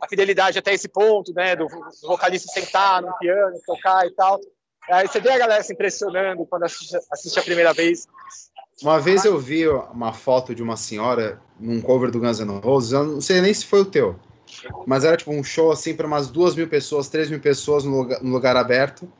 [0.00, 1.56] a fidelidade até esse ponto, né?
[1.56, 1.66] Do,
[2.02, 4.40] vocalista sentar no piano, tocar e tal.
[4.88, 8.06] Aí você vê a galera se impressionando quando assiste, assiste a primeira vez.
[8.82, 12.92] Uma vez eu vi uma foto de uma senhora num cover do Guns N' Roses,
[12.92, 14.16] eu não sei nem se foi o teu,
[14.86, 17.98] mas era tipo um show assim para umas duas mil pessoas, três mil pessoas no
[17.98, 19.10] lugar, no lugar aberto.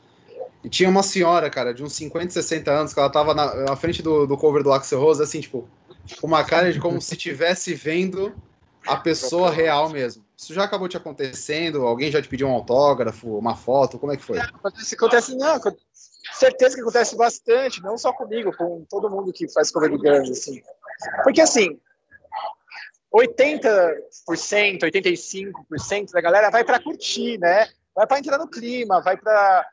[0.63, 3.77] E tinha uma senhora, cara, de uns 50, 60 anos, que ela tava na, na
[3.77, 5.67] frente do, do cover do Axel Rose, assim, tipo,
[6.21, 8.35] com uma cara de como se estivesse vendo
[8.87, 10.23] a pessoa real mesmo.
[10.37, 11.87] Isso já acabou te acontecendo?
[11.87, 13.99] Alguém já te pediu um autógrafo, uma foto?
[13.99, 14.39] Como é que foi?
[14.39, 15.55] Acontece, acontece não,
[16.33, 20.63] certeza que acontece bastante, não só comigo, com todo mundo que faz cover Guns, assim.
[21.23, 21.81] Porque, assim,
[23.13, 27.69] 80%, 85% da galera vai para curtir, né?
[27.95, 29.67] Vai para entrar no clima, vai para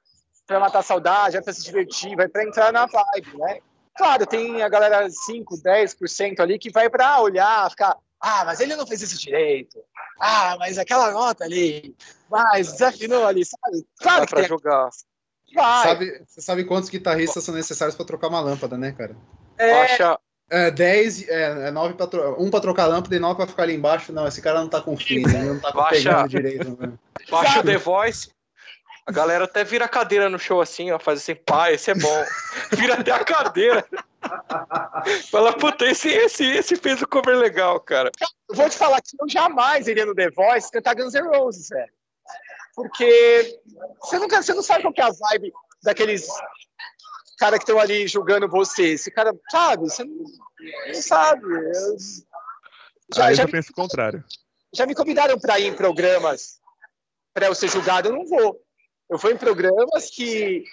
[0.48, 3.60] para matar a saudade, vai para se divertir, vai para entrar na vibe, né?
[3.98, 8.76] Claro, tem a galera 5, 10% ali que vai para olhar, ficar, ah, mas ele
[8.78, 9.78] não fez isso direito.
[10.20, 11.94] Ah, mas aquela nota ali,
[12.30, 13.86] mas desafinou ali, sabe?
[14.00, 14.90] Claro Dá que pra tem, jogar.
[15.54, 15.84] Vai.
[15.88, 19.16] Sabe, você sabe quantos guitarristas são necessários para trocar uma lâmpada, né, cara?
[19.58, 22.42] É, Baixa, É 10, é, é 9 pra tro...
[22.42, 24.14] um pra trocar a lâmpada e 9 pra ficar ali embaixo.
[24.14, 26.10] Não, esse cara não tá com feeling, ele não tá com Baixa.
[26.10, 26.78] pegando direito.
[26.80, 26.94] Né?
[27.30, 28.30] baixa o The Voice.
[29.06, 31.96] A galera até vira a cadeira no show assim, ó, faz assim, pá, esse é
[31.96, 32.26] bom.
[32.76, 33.86] Vira até a cadeira.
[35.32, 38.12] Fala, puta, esse, esse, esse fez o cover legal, cara.
[38.50, 41.70] eu vou te falar que eu jamais iria no The Voice cantar Guns N' Roses,
[41.70, 41.90] velho.
[42.78, 43.60] Porque
[44.00, 45.52] você, nunca, você não sabe qual que é a vibe
[45.82, 46.28] daqueles
[47.40, 48.90] caras que estão ali julgando você.
[48.90, 49.86] Esse cara, sabe?
[49.90, 50.16] Você não,
[50.86, 51.44] não sabe.
[51.44, 51.98] Eu-
[53.16, 54.24] já, Aí eu já já me, penso o contrário.
[54.72, 56.60] já me convidaram para ir em programas
[57.34, 58.62] para eu ser julgado, eu não vou.
[59.10, 60.64] Eu vou em programas que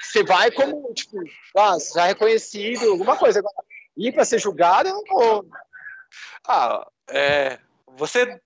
[0.00, 1.18] você vai como, tipo,
[1.54, 3.40] ah, já reconhecido, alguma coisa.
[3.40, 3.56] Agora,
[3.94, 5.46] ir para ser julgado, eu não vou.
[6.48, 7.58] Ah, é.
[7.98, 8.40] Você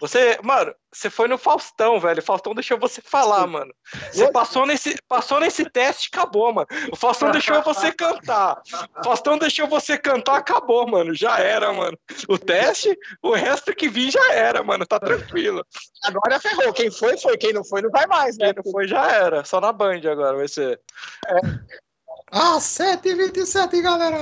[0.00, 2.20] você, mano, você foi no Faustão, velho.
[2.20, 3.72] O Faustão deixou você falar, mano.
[4.12, 6.66] Você passou nesse, passou nesse teste, acabou, mano.
[6.92, 8.60] O Faustão deixou você cantar.
[8.98, 11.14] O Faustão deixou você cantar, acabou, mano.
[11.14, 11.98] Já era, mano.
[12.28, 14.86] O teste, o resto que vi já era, mano.
[14.86, 15.64] Tá tranquilo.
[16.04, 16.72] Agora ferrou.
[16.72, 17.36] Quem foi, foi.
[17.36, 18.52] Quem não foi, não vai mais, né?
[18.52, 19.44] Quem não foi, já era.
[19.44, 20.80] Só na Band agora vai ser.
[21.26, 21.40] É.
[22.30, 24.16] Ah, 7h27, galera!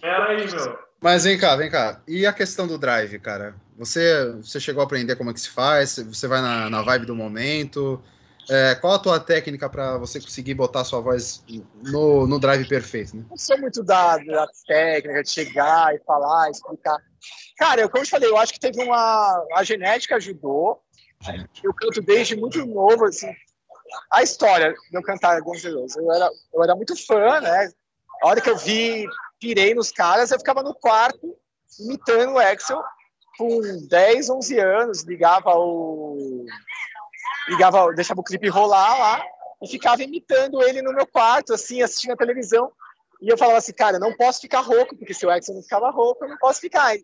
[0.00, 0.78] Pera aí, meu.
[1.00, 2.00] Mas vem cá, vem cá.
[2.06, 3.54] E a questão do drive, cara?
[3.78, 5.98] Você, você chegou a aprender como é que se faz?
[5.98, 8.02] Você vai na, na vibe do momento?
[8.48, 11.44] É, qual a tua técnica para você conseguir botar sua voz
[11.82, 13.16] no, no drive perfeito?
[13.16, 13.24] Né?
[13.28, 16.96] Não sou muito da, da técnica de chegar e falar, explicar.
[17.58, 19.44] Cara, eu, como eu falei, eu acho que teve uma.
[19.54, 20.80] A genética ajudou.
[21.62, 23.30] Eu canto desde muito novo, assim.
[24.12, 25.96] A história de eu cantar Guns N' Roses.
[25.96, 27.70] Eu era, eu era muito fã, né?
[28.22, 29.06] A hora que eu vi,
[29.40, 31.36] pirei nos caras, eu ficava no quarto
[31.80, 32.82] imitando o Axel
[33.36, 36.44] com 10, 11 anos, ligava o.
[37.48, 39.24] Ligava, deixava o clipe rolar lá
[39.62, 42.70] e ficava imitando ele no meu quarto, assim, assistindo a televisão.
[43.20, 45.90] E eu falava assim, cara, não posso ficar rouco, porque se o Exxon não ficava
[45.90, 46.94] rouco, eu não posso ficar.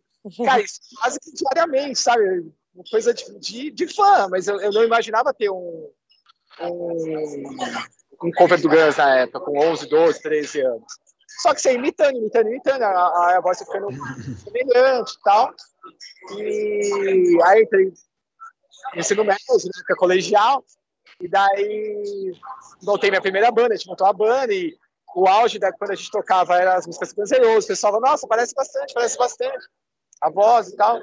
[0.44, 2.52] Cara, isso quase que diariamente, sabe?
[2.74, 5.90] Uma coisa de, de, de fã, mas eu, eu, não imaginava ter um,
[6.60, 7.56] um,
[8.22, 10.84] um cover do Guns na época, com 11, 12, 13 anos.
[11.42, 13.88] Só que você imitando, imitando, imitando, a, a voz ficando
[14.44, 15.52] semelhante e tal.
[16.38, 17.92] E aí entrei
[18.94, 20.64] no ensino médio, né, que é colegial,
[21.20, 22.32] e daí
[22.80, 24.72] voltei minha primeira banda, a gente montou a banda, e
[25.16, 28.28] o auge da quando a gente tocava era as músicas cancerosas, o pessoal falava, nossa,
[28.28, 29.66] parece bastante, parece bastante,
[30.20, 31.00] a voz e tal.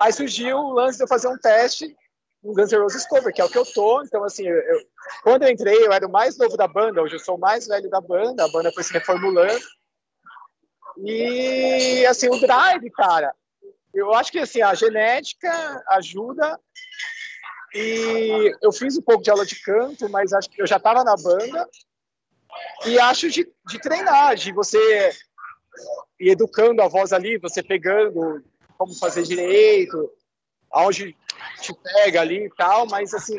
[0.00, 1.94] Aí surgiu o lance de eu fazer um teste
[2.42, 4.02] no Guns N' Roses cover, que é o que eu tô.
[4.02, 4.62] Então, assim, eu,
[5.22, 7.66] quando eu entrei, eu era o mais novo da banda, hoje eu sou o mais
[7.66, 9.64] velho da banda, a banda foi se reformulando.
[10.98, 13.34] E, assim, o drive, cara,
[13.94, 16.58] eu acho que, assim, a genética ajuda.
[17.74, 21.04] E eu fiz um pouco de aula de canto, mas acho que eu já estava
[21.04, 21.68] na banda.
[22.86, 25.12] E acho de, de treinar, de você
[26.18, 28.42] ir educando a voz ali, você pegando
[28.76, 30.10] como fazer direito,
[30.72, 31.16] aonde
[31.60, 33.36] te pega ali e tal, mas assim,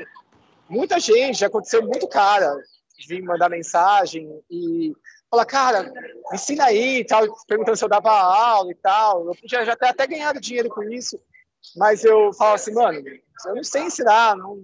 [0.69, 2.55] muita gente, já aconteceu muito cara
[3.07, 4.93] vir mandar mensagem e
[5.29, 5.91] falar, cara,
[6.33, 9.25] ensina aí e tal, perguntando se eu dava aula e tal.
[9.25, 11.19] Eu podia já ter até ganhado dinheiro com isso,
[11.75, 13.01] mas eu falo assim, mano,
[13.45, 14.61] eu não sei ensinar, não,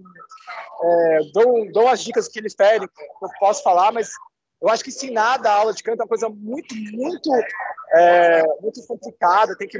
[0.82, 4.10] é, dou, dou as dicas que eles pedem, que eu posso falar, mas
[4.60, 7.30] eu acho que ensinar da aula de canto é uma coisa muito, muito,
[7.92, 9.56] é, muito complicada.
[9.56, 9.78] Tem que,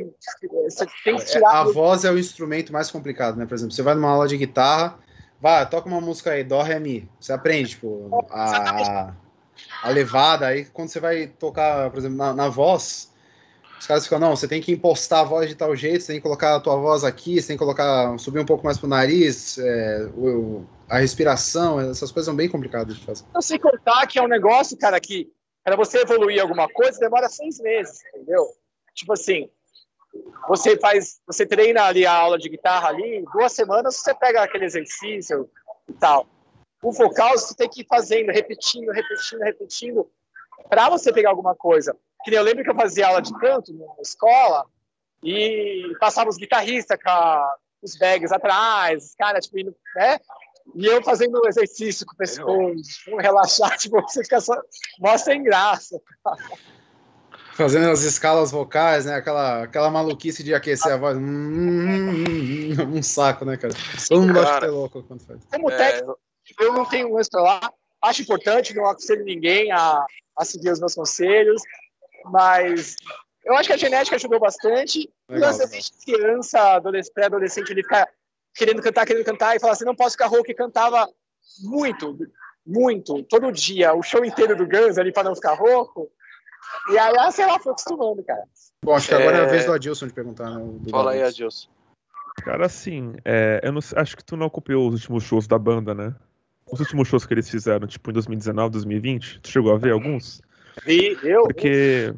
[0.64, 1.60] você tem que tirar.
[1.60, 3.46] A voz é o instrumento mais complicado, né?
[3.46, 4.98] Por exemplo, você vai numa aula de guitarra,
[5.40, 7.08] vai, toca uma música aí, Dó, Ré, Mi.
[7.20, 9.12] Você aprende, tipo, a,
[9.82, 10.46] a levada.
[10.46, 13.12] Aí quando você vai tocar, por exemplo, na, na voz,
[13.78, 16.16] os caras ficam, não, você tem que impostar a voz de tal jeito, você tem
[16.16, 18.88] que colocar a tua voz aqui, você tem que colocar, subir um pouco mais pro
[18.88, 23.24] nariz, é, o, a respiração, essas coisas são bem complicadas de fazer.
[23.32, 25.30] Não sei contar que é um negócio, cara, que
[25.64, 28.46] para você evoluir alguma coisa demora seis meses, entendeu?
[28.94, 29.50] Tipo assim,
[30.48, 34.64] você faz, você treina ali a aula de guitarra ali, duas semanas você pega aquele
[34.64, 35.48] exercício
[35.88, 36.26] e tal.
[36.82, 40.10] O vocal você tem que ir fazendo, repetindo, repetindo, repetindo,
[40.68, 41.96] para você pegar alguma coisa.
[42.24, 44.64] Que eu lembro que eu fazia aula de canto na escola
[45.22, 47.48] e passava os guitarristas com
[47.82, 50.18] os bags atrás, cara, tipo, indo, né?
[50.74, 54.54] E eu fazendo um exercício com o pescoço, um relaxar, tipo, você fica só
[55.00, 56.00] mó sem graça.
[57.54, 59.16] Fazendo as escalas vocais, né?
[59.16, 61.16] Aquela, aquela maluquice de aquecer a voz.
[61.16, 62.24] Hum, hum,
[62.78, 63.74] hum, um saco, né, cara?
[64.08, 65.40] Todo mundo acha que é louco quando faz.
[65.50, 66.18] Como técnico,
[66.60, 67.72] eu não tenho um extra lá.
[68.00, 70.04] Acho importante, não aconselho ninguém a,
[70.38, 71.60] a seguir os meus conselhos.
[72.26, 72.94] Mas
[73.44, 75.10] eu acho que a genética ajudou bastante.
[75.28, 76.80] Legal, desde criança,
[77.12, 78.08] pré-adolescente, ele fica
[78.54, 81.08] querendo cantar, querendo cantar, e falar assim, não posso ficar rouco, e cantava
[81.62, 82.18] muito,
[82.66, 86.10] muito, todo dia, o show inteiro do Guns ali para não ficar rouco.
[86.90, 88.44] E aí, ah, sei lá, foi acostumando, cara.
[88.84, 90.50] Bom, acho que agora é, é a vez do Adilson de perguntar.
[90.50, 91.68] Né, Fala aí, Adilson.
[92.42, 95.94] Cara, assim, é, eu não, acho que tu não acompanhou os últimos shows da banda,
[95.94, 96.14] né?
[96.70, 100.40] Os últimos shows que eles fizeram, tipo, em 2019, 2020, tu chegou a ver alguns?
[100.84, 101.44] Vi, eu.
[101.44, 102.14] Porque.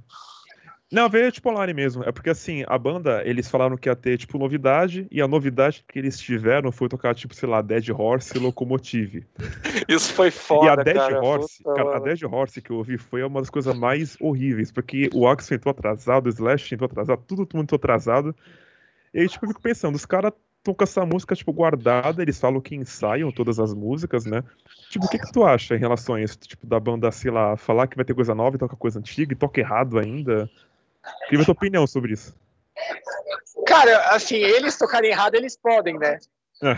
[0.93, 2.03] Não, veio tipo online mesmo.
[2.03, 5.85] É porque assim, a banda, eles falaram que ia ter, tipo, novidade, e a novidade
[5.87, 9.25] que eles tiveram foi tocar, tipo, sei lá, Dead Horse e Locomotive.
[9.89, 10.67] Isso foi foda.
[10.67, 13.41] E a Dead cara, Horse, puta, cara, a Dead Horse que eu ouvi foi uma
[13.41, 17.77] das coisas mais horríveis, porque o Axel entrou atrasado, o Slash entrou atrasado, tudo muito
[17.77, 18.35] atrasado.
[19.15, 22.39] E aí, tipo, eu fico pensando, os caras estão com essa música, tipo, guardada, eles
[22.39, 24.43] falam que ensaiam todas as músicas, né?
[24.89, 26.37] Tipo, o que que tu acha em relação a isso?
[26.39, 29.33] Tipo, da banda, sei lá, falar que vai ter coisa nova e toca coisa antiga
[29.33, 30.51] e toca errado ainda?
[31.29, 32.35] Queria a tua opinião sobre isso.
[33.67, 36.19] Cara, assim, eles tocarem errado, eles podem, né?
[36.63, 36.77] É.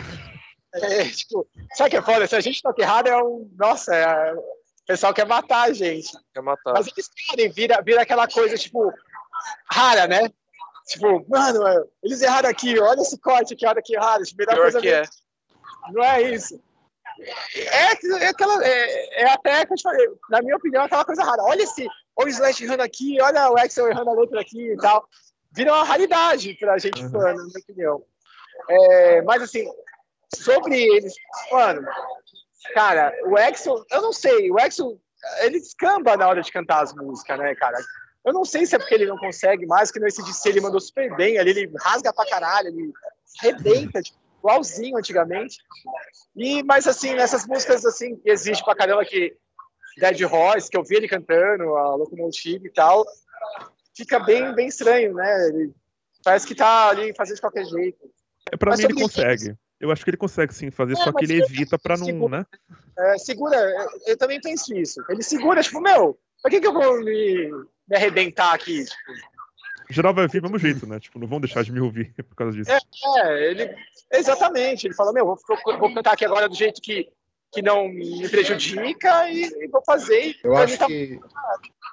[0.74, 2.26] É, tipo, sabe o que é foda?
[2.26, 3.50] Se a gente toca errado, é um.
[3.58, 4.34] Nossa, é...
[4.34, 4.42] o
[4.86, 6.10] pessoal quer matar a gente.
[6.32, 6.72] Quer matar.
[6.72, 8.92] Mas eles querem, vira, vira aquela coisa, tipo,
[9.70, 10.30] rara, né?
[10.86, 11.62] Tipo, mano,
[12.02, 14.22] eles erraram aqui, olha esse corte aqui, olha que errado.
[14.24, 15.02] Tipo, vira Pior coisa que é.
[15.92, 16.60] Não é isso.
[17.54, 18.64] É, é aquela.
[18.64, 21.42] É, é até, que eu te falei, na minha opinião, é aquela coisa rara.
[21.42, 21.86] Olha esse.
[22.16, 25.08] Olha o Slash errando aqui, olha o Axel errando a letra aqui e tal.
[25.52, 27.10] Vira uma raridade pra gente, Uhum.
[27.10, 28.04] fã, na minha opinião.
[28.68, 29.66] É, mas assim,
[30.34, 31.14] sobre eles,
[31.50, 31.86] mano,
[32.74, 34.98] cara, o Axel, eu não sei, o Axel,
[35.40, 37.78] ele descamba na hora de cantar as músicas, né, cara?
[38.24, 40.80] Eu não sei se é porque ele não consegue mais, que nesse DC ele mandou
[40.80, 42.92] super bem ali, ele rasga pra caralho, ele
[43.40, 45.58] rebenta, tipo, igualzinho antigamente.
[46.36, 49.36] E, mas assim, nessas músicas assim, que existe pra caramba que
[49.98, 53.04] Dead Horse, que eu vi ele cantando, a Locomotive e tal,
[53.96, 55.48] fica bem, bem estranho, né?
[55.48, 55.72] Ele
[56.24, 57.98] parece que tá ali fazendo de qualquer jeito.
[58.50, 59.54] É, pra Mas mim ele consegue.
[59.80, 62.38] Eu acho que ele consegue sim fazer, É, só que ele evita pra não, segura.
[62.38, 62.46] né?
[62.96, 65.02] É, segura, eu, eu também penso isso.
[65.08, 67.50] Ele segura, tipo, meu, pra que, que eu vou me,
[67.88, 68.84] me arrebentar aqui?
[68.84, 69.32] Tipo,
[69.90, 71.00] Geral vai ouvir do mesmo jeito, né?
[71.00, 72.70] Tipo, não vão deixar de me ouvir por causa disso.
[72.70, 72.78] É,
[73.26, 73.74] É, ele.
[74.12, 74.86] Exatamente.
[74.86, 75.36] Ele fala, meu, vou,
[75.78, 77.08] vou cantar aqui agora do jeito que,
[77.52, 80.36] que não me prejudica e, e vou fazer.
[80.42, 81.20] Eu acho tá- que,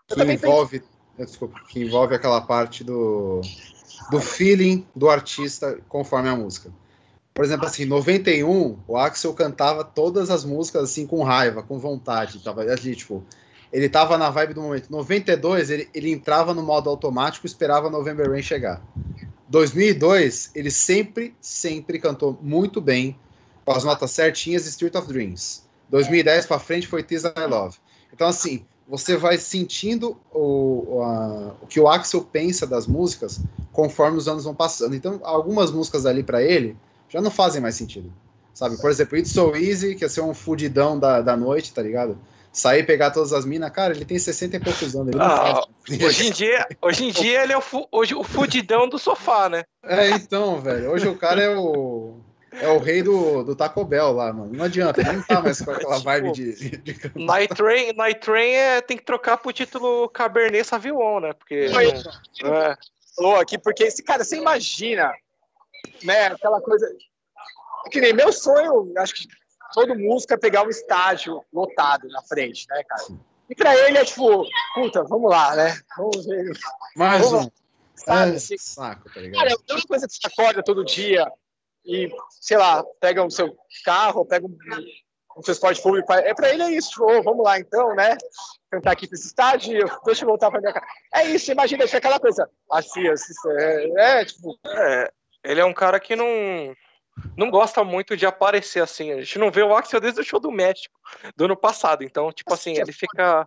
[0.10, 0.82] eu que envolve,
[1.18, 3.42] eh, desculpa, que envolve aquela parte do,
[4.10, 6.72] do feeling do artista conforme a música.
[7.34, 11.78] Por exemplo, assim, em 91, o Axel cantava todas as músicas assim com raiva, com
[11.78, 13.24] vontade, tava ali, tipo,
[13.72, 14.90] ele tava na vibe do momento.
[14.90, 18.82] 92, ele, ele entrava no modo automático, e esperava November Rain chegar.
[19.48, 23.18] 2002, ele sempre, sempre cantou muito bem,
[23.70, 25.62] com as notas certinhas Street of Dreams.
[25.90, 27.78] 2010 pra frente foi Tears I Love.
[28.12, 33.40] Então, assim, você vai sentindo o, a- o que o Axel pensa das músicas
[33.72, 34.96] conforme os anos vão passando.
[34.96, 36.76] Então, algumas músicas ali pra ele
[37.08, 38.12] já não fazem mais sentido.
[38.56, 38.76] Sabe?
[38.82, 42.18] Por exemplo, It's So Easy, que é ser um fudidão da, da noite, tá ligado?
[42.52, 45.14] Sair e pegar todas as minas, cara, ele tem 60 e poucos anos.
[45.20, 45.64] Ah.
[46.04, 49.48] Hoje em dia, hoje em dia ele é o, fu- hoje, o fudidão do sofá,
[49.48, 49.64] né?
[49.84, 50.90] É, então, velho.
[50.92, 52.16] Hoje o cara é o.
[52.62, 54.52] É o rei do, do Taco Bell lá, mano.
[54.54, 56.56] Não adianta, ele não tá mais com aquela vibe de.
[56.56, 57.20] de, de cantar.
[57.20, 61.34] Night Train, Night Train é, tem que trocar pro título Cabernet Sauvignon, né?
[61.34, 61.70] Porque.
[61.70, 62.78] Foi- É,
[63.16, 65.12] falou aqui, porque esse cara, você imagina,
[66.04, 66.88] né, aquela coisa.
[67.92, 69.28] Que nem meu sonho, acho que
[69.74, 73.04] todo músico é pegar um estádio lotado na frente, né, cara?
[73.50, 74.46] E pra ele é tipo,
[74.76, 75.80] puta, vamos lá, né?
[75.98, 76.52] Vamos ver.
[76.96, 77.52] Mais Vamos um.
[77.96, 79.40] Sabe, É, assim, saco, tá ligado?
[79.40, 81.30] Cara, é uma coisa que você acorda todo dia
[81.86, 82.10] e,
[82.42, 84.58] sei lá, pega o seu carro, pega um,
[85.38, 86.12] um transporte público.
[86.14, 88.18] É pra ele é isso, ô, vamos lá então, né?
[88.70, 90.86] Cantar aqui pra esse estádio, deixa eu voltar pra minha casa.
[91.14, 92.50] É isso, imagina, é aquela coisa.
[92.72, 95.12] Assim, assim, é, é, tipo, é,
[95.44, 96.28] ele é um cara que não.
[97.36, 99.12] Não gosta muito de aparecer assim.
[99.12, 100.98] A gente não vê o Axel desde o show do México
[101.36, 102.02] do ano passado.
[102.02, 103.46] Então, tipo assim, ele fica.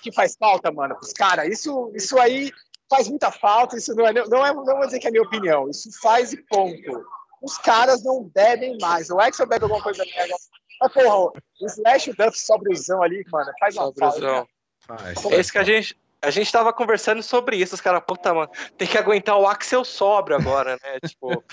[0.00, 1.48] que faz falta, mano, pros caras.
[1.48, 2.52] Isso, isso aí
[2.88, 3.76] faz muita falta.
[3.76, 5.68] Isso não é, não é, não vou dizer que é a minha opinião.
[5.68, 7.04] Isso faz e ponto.
[7.44, 9.10] Os caras não bebem mais.
[9.10, 10.34] O Axel bebe alguma coisa mega.
[10.80, 11.32] Mas, porra, o
[11.66, 13.84] Slash e o Duff sobrezão ali, mano, faz uma.
[13.86, 14.48] Sobrezão.
[14.86, 15.96] Faz, É isso que a gente.
[16.22, 19.84] A gente tava conversando sobre isso, os caras, puta, mano, tem que aguentar o Axel
[19.84, 20.98] sóbrio agora, né?
[21.04, 21.44] Tipo,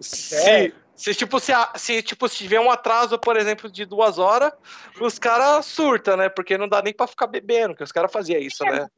[0.00, 4.18] se, se, tipo, se, a- se, tipo, se tiver um atraso, por exemplo, de duas
[4.18, 4.52] horas,
[5.00, 6.28] os caras surtam, né?
[6.28, 8.88] Porque não dá nem pra ficar bebendo, que os caras faziam isso, né?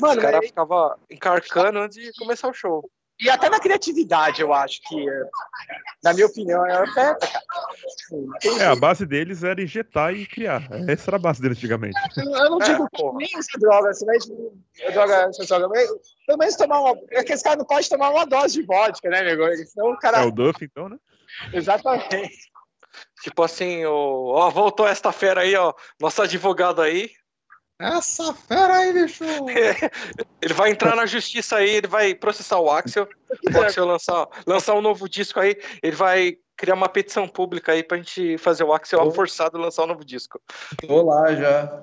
[0.00, 2.90] Mano, os caras é- ficavam encarcando antes de começar o show.
[3.22, 5.22] E até na criatividade, eu acho que, é,
[6.02, 6.84] na minha opinião, é.
[7.96, 10.68] Tipo, tem É, a base deles era injetar e criar.
[10.88, 11.98] Essa era a base deles antigamente.
[12.16, 13.18] Eu não É, digo porra.
[13.18, 14.26] nem essa droga, assim, mas
[14.92, 15.88] droga, essa droga, mas
[16.26, 16.96] pelo menos tomar uma.
[17.10, 19.44] É que esse cara não pode tomar uma dose de vodka, né, nego?
[19.66, 20.26] Senão o É cara.
[20.26, 20.96] o Duff, então, né?
[21.52, 22.50] Exatamente.
[23.22, 27.10] Tipo assim, o, ó, voltou esta fera aí, ó, nosso advogado aí.
[27.82, 29.24] Essa fera aí, bicho!
[30.40, 33.08] Ele vai entrar na justiça aí, ele vai processar o Axel.
[33.54, 37.82] O Axel lançar, lançar um novo disco aí, ele vai criar uma petição pública aí
[37.82, 39.10] pra gente fazer o Axel Oh.
[39.10, 40.40] forçado lançar um novo disco.
[40.86, 41.82] Tô lá já.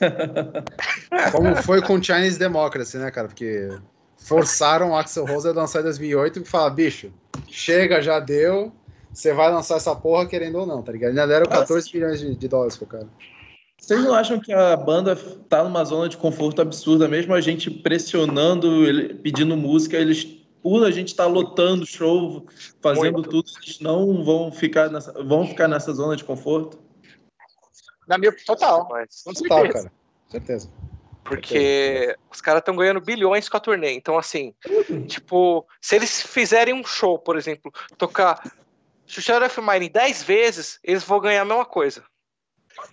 [1.32, 3.28] Como foi com o Chinese Democracy, né, cara?
[3.28, 3.68] Porque
[4.16, 7.12] forçaram o Axel Rose a lançar em 2008 e falar, bicho,
[7.48, 8.72] chega, já deu,
[9.12, 11.10] você vai lançar essa porra querendo ou não, tá ligado?
[11.10, 13.06] Ainda deram 14 milhões de, de dólares pro cara.
[13.78, 15.14] Vocês não acham que a banda
[15.48, 20.24] tá numa zona de conforto absurda, mesmo a gente pressionando, ele- pedindo música, eles
[20.62, 22.44] por a gente estar tá lotando o show,
[22.82, 23.30] fazendo Muito.
[23.30, 26.80] tudo, eles não vão ficar nessa, vão ficar nessa zona de conforto?
[28.08, 28.88] Na minha total.
[28.90, 29.72] Mas- Total, certeza.
[29.72, 29.92] cara.
[30.28, 30.70] Certeza.
[31.22, 33.92] Porque os caras estão ganhando bilhões com a turnê.
[33.92, 34.54] Então, assim,
[35.06, 38.42] tipo, se eles fizerem um show, por exemplo, tocar
[39.06, 42.02] Xuxa F Mine 10 vezes, eles vão ganhar a mesma coisa.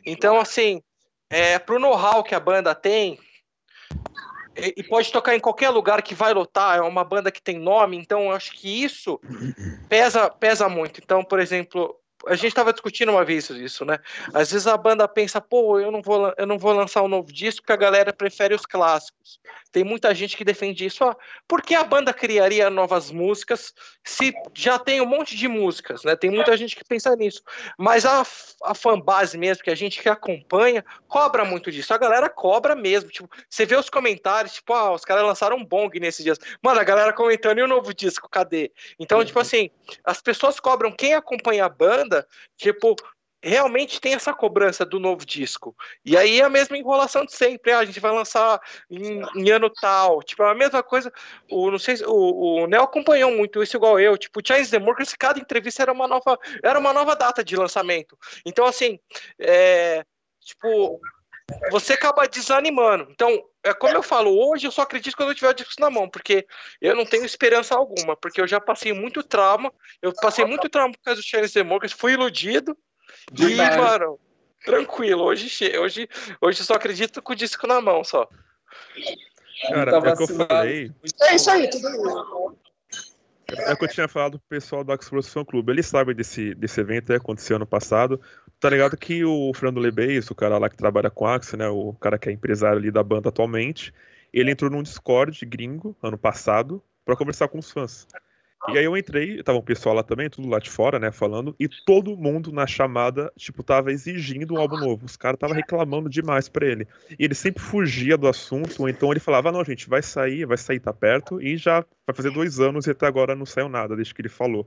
[0.06, 0.82] Então, assim,
[1.30, 3.20] é, pro know-how que a banda tem,
[4.56, 7.58] e, e pode tocar em qualquer lugar que vai lotar, é uma banda que tem
[7.58, 9.20] nome, então acho que isso
[9.90, 11.00] pesa, pesa muito.
[11.04, 11.96] Então, por exemplo,
[12.28, 14.00] a gente estava discutindo uma vez isso, né?
[14.34, 17.32] Às vezes a banda pensa, pô, eu não vou, eu não vou lançar um novo
[17.32, 19.40] disco porque a galera prefere os clássicos.
[19.72, 21.04] Tem muita gente que defende isso.
[21.04, 21.18] Ah,
[21.48, 26.16] por que a banda criaria novas músicas se já tem um monte de músicas, né?
[26.16, 27.42] Tem muita gente que pensa nisso.
[27.78, 28.22] Mas a,
[28.64, 31.92] a fanbase mesmo, que a gente que acompanha, cobra muito disso.
[31.92, 33.10] A galera cobra mesmo.
[33.10, 36.38] Tipo, você vê os comentários, tipo, ah, os caras lançaram um bong nesses dias.
[36.62, 38.72] Mano, a galera comentando, e o novo disco, cadê?
[39.00, 39.72] Então, tipo assim,
[40.06, 42.13] as pessoas cobram quem acompanha a banda,
[42.58, 42.96] tipo,
[43.44, 45.76] realmente tem essa cobrança do novo disco.
[46.06, 47.74] E aí é a mesma enrolação de sempre.
[47.74, 48.60] Ah, a gente vai lançar
[48.90, 50.24] em, em ano tal.
[50.24, 51.12] Tipo, é a mesma coisa.
[51.52, 54.18] O, não sei, se- o, o Neo acompanhou muito isso igual eu.
[54.18, 58.18] Tipo, o Chinese Democracy, cada entrevista era uma nova, era uma nova data de lançamento.
[58.46, 58.98] Então, assim,
[59.38, 60.06] é,
[60.40, 61.02] tipo,
[61.72, 63.08] você acaba desanimando.
[63.12, 65.90] Então, é como eu falo, hoje eu só acredito quando eu tiver o disco na
[65.90, 66.46] mão, porque
[66.82, 69.72] eu não tenho esperança alguma, porque eu já passei muito trauma,
[70.02, 72.78] eu passei muito trauma por causa do Chinese Democracy, fui iludido,
[73.38, 74.20] e, mano,
[74.66, 76.10] tranquilo, hoje, hoje,
[76.42, 78.28] hoje eu só acredito com o disco na mão, só.
[79.70, 80.92] Cara, Tá é o que eu falei.
[81.22, 82.58] É isso aí, tudo bem.
[83.56, 85.70] É o que eu tinha falado pro pessoal do Axpros Fan Club.
[85.70, 88.20] Eles sabem desse, desse evento que aconteceu ano passado.
[88.64, 91.68] Tá ligado que o Fernando Lebeis, o cara lá que trabalha com a né?
[91.68, 93.94] O cara que é empresário ali da banda atualmente,
[94.32, 98.08] ele entrou num Discord gringo ano passado pra conversar com os fãs.
[98.70, 101.54] E aí eu entrei, tava o pessoal lá também, tudo lá de fora, né, falando,
[101.60, 105.06] e todo mundo na chamada, tipo, tava exigindo um álbum novo.
[105.06, 106.88] Os caras tava reclamando demais pra ele.
[107.20, 110.46] E ele sempre fugia do assunto, ou então ele falava, ah, não, gente, vai sair,
[110.46, 113.68] vai sair, tá perto, e já vai fazer dois anos e até agora não saiu
[113.68, 114.66] nada, desde que ele falou.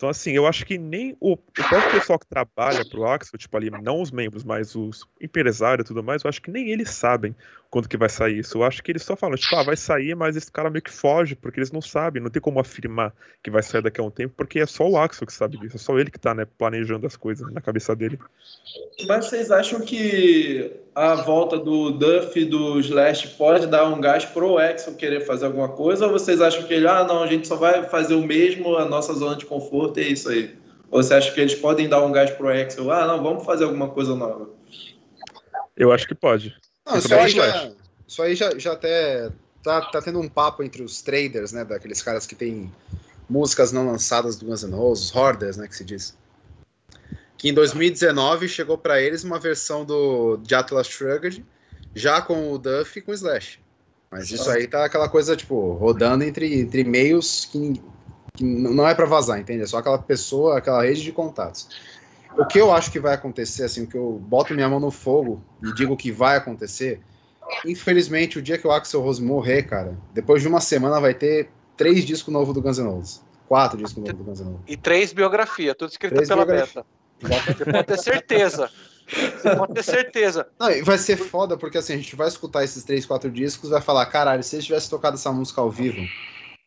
[0.00, 3.54] Então, assim, eu acho que nem o, o próprio pessoal que trabalha pro Axel, tipo
[3.54, 6.88] ali, não os membros, mas os empresários e tudo mais, eu acho que nem eles
[6.88, 7.36] sabem
[7.70, 8.58] quando que vai sair isso.
[8.58, 10.90] Eu acho que eles só falam, tipo, ah, vai sair, mas esse cara meio que
[10.90, 14.10] foge, porque eles não sabem, não tem como afirmar que vai sair daqui a um
[14.10, 16.44] tempo, porque é só o Axel que sabe disso, é só ele que tá, né,
[16.58, 18.18] planejando as coisas na cabeça dele.
[19.06, 24.24] Mas vocês acham que a volta do Duff e do Slash pode dar um gás
[24.24, 26.06] pro Exxon querer fazer alguma coisa?
[26.06, 28.84] Ou vocês acham que ele, ah, não, a gente só vai fazer o mesmo, a
[28.84, 30.58] nossa zona de conforto é isso aí?
[30.90, 32.90] Ou você acha que eles podem dar um gás pro Exxon?
[32.90, 34.50] Ah, não, vamos fazer alguma coisa nova?
[35.76, 36.52] Eu acho que pode.
[36.90, 37.72] Não, isso aí, já,
[38.06, 39.30] isso aí já, já até
[39.62, 41.64] tá, tá tendo um papo entre os traders, né?
[41.64, 42.72] Daqueles caras que tem
[43.28, 45.68] músicas não lançadas do Guns N' Roses, os hoarders, né?
[45.68, 46.16] Que se diz.
[47.36, 51.44] Que em 2019 chegou pra eles uma versão do de Atlas Shrugged,
[51.94, 53.60] já com o Duff e com o Slash.
[54.10, 57.80] Mas isso aí tá aquela coisa, tipo, rodando entre, entre meios que,
[58.34, 59.62] que não é pra vazar, entende?
[59.62, 61.68] É só aquela pessoa, aquela rede de contatos.
[62.36, 64.90] O que eu acho que vai acontecer, assim, o que eu boto minha mão no
[64.90, 67.00] fogo e digo que vai acontecer,
[67.64, 71.50] infelizmente, o dia que o Axel Rose morrer, cara, depois de uma semana vai ter
[71.76, 73.22] três discos novos do Guns N' Roses.
[73.48, 74.60] Quatro discos novos do Guns N' Roses.
[74.68, 76.84] E três biografias, tudo escrito Três pela biografia.
[77.22, 77.52] Beta.
[77.52, 78.70] Você pode ter certeza.
[79.10, 80.46] Você pode ter certeza.
[80.58, 83.70] Não, e vai ser foda porque assim, a gente vai escutar esses três, quatro discos
[83.70, 86.00] vai falar, caralho, se eles tivessem tocado essa música ao vivo,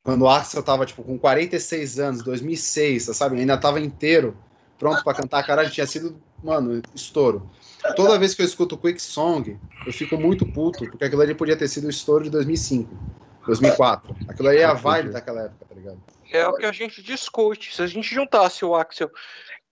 [0.03, 4.37] quando o Axel tava, tipo, com 46 anos, 2006, sabe, ainda tava inteiro,
[4.83, 7.49] pronto pra cantar, caralho, tinha sido, mano, estouro.
[7.95, 11.55] Toda vez que eu escuto Quick Song, eu fico muito puto, porque aquilo ali podia
[11.55, 12.93] ter sido o estouro de 2005,
[13.47, 14.13] 2004.
[14.27, 16.03] Aquilo ali é a vibe daquela época, tá ligado?
[16.29, 17.73] É o que a gente discute.
[17.73, 19.09] Se a gente juntasse o Axel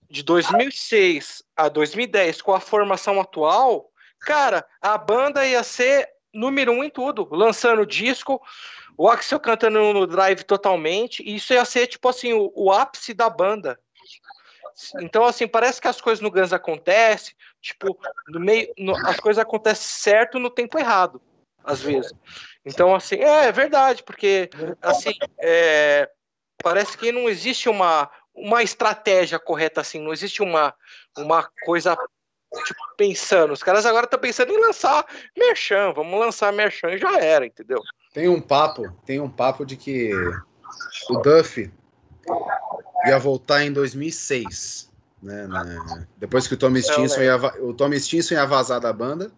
[0.10, 6.86] de 2006 a 2010 com a formação atual, cara, a banda ia ser número um
[6.86, 8.42] em tudo, lançando disco,
[8.98, 13.14] o Axel cantando no drive totalmente, e isso ia ser tipo assim o, o ápice
[13.14, 13.78] da banda.
[15.02, 17.98] Então assim parece que as coisas no Guns acontecem, tipo
[18.28, 21.22] no meio, no- as coisas acontecem certo no tempo errado,
[21.64, 22.14] às vezes.
[22.66, 24.50] Então assim é, é verdade, porque
[24.82, 26.10] assim é,
[26.62, 30.74] parece que não existe uma uma estratégia correta assim, não existe uma,
[31.18, 31.98] uma coisa
[32.66, 33.54] tipo, pensando.
[33.54, 35.06] Os caras agora estão pensando em lançar
[35.38, 37.82] Merchan, vamos lançar Merchan e já era, entendeu?
[38.14, 40.12] Tem um papo, tem um papo de que
[41.10, 41.72] o Duff
[43.06, 44.90] ia voltar em 2006,
[45.22, 48.92] né, né, depois que o Tommy Stinson ia, va- o Tommy Stinson ia vazar da
[48.92, 49.32] banda.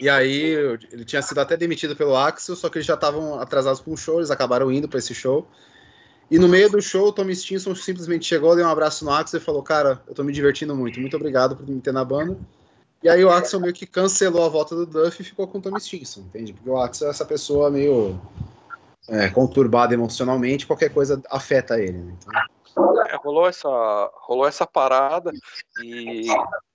[0.00, 0.40] E aí
[0.90, 3.96] ele tinha sido até demitido pelo Axel, só que eles já estavam atrasados para um
[3.96, 5.46] show, eles acabaram indo para esse show.
[6.30, 9.38] E no meio do show, o Tommy Stinson simplesmente chegou, deu um abraço no Axel
[9.38, 12.36] e falou: Cara, eu tô me divertindo muito, muito obrigado por me ter na banda.
[13.02, 15.60] E aí o Axel meio que cancelou a volta do Duff e ficou com o
[15.60, 16.54] Tommy Stinson, entende?
[16.54, 18.18] Porque o Axel é essa pessoa meio
[19.08, 21.98] é, conturbada emocionalmente, qualquer coisa afeta ele.
[21.98, 22.16] Né?
[22.22, 23.04] Então...
[23.06, 23.68] É, rolou, essa,
[24.14, 25.30] rolou essa parada
[25.82, 26.26] e.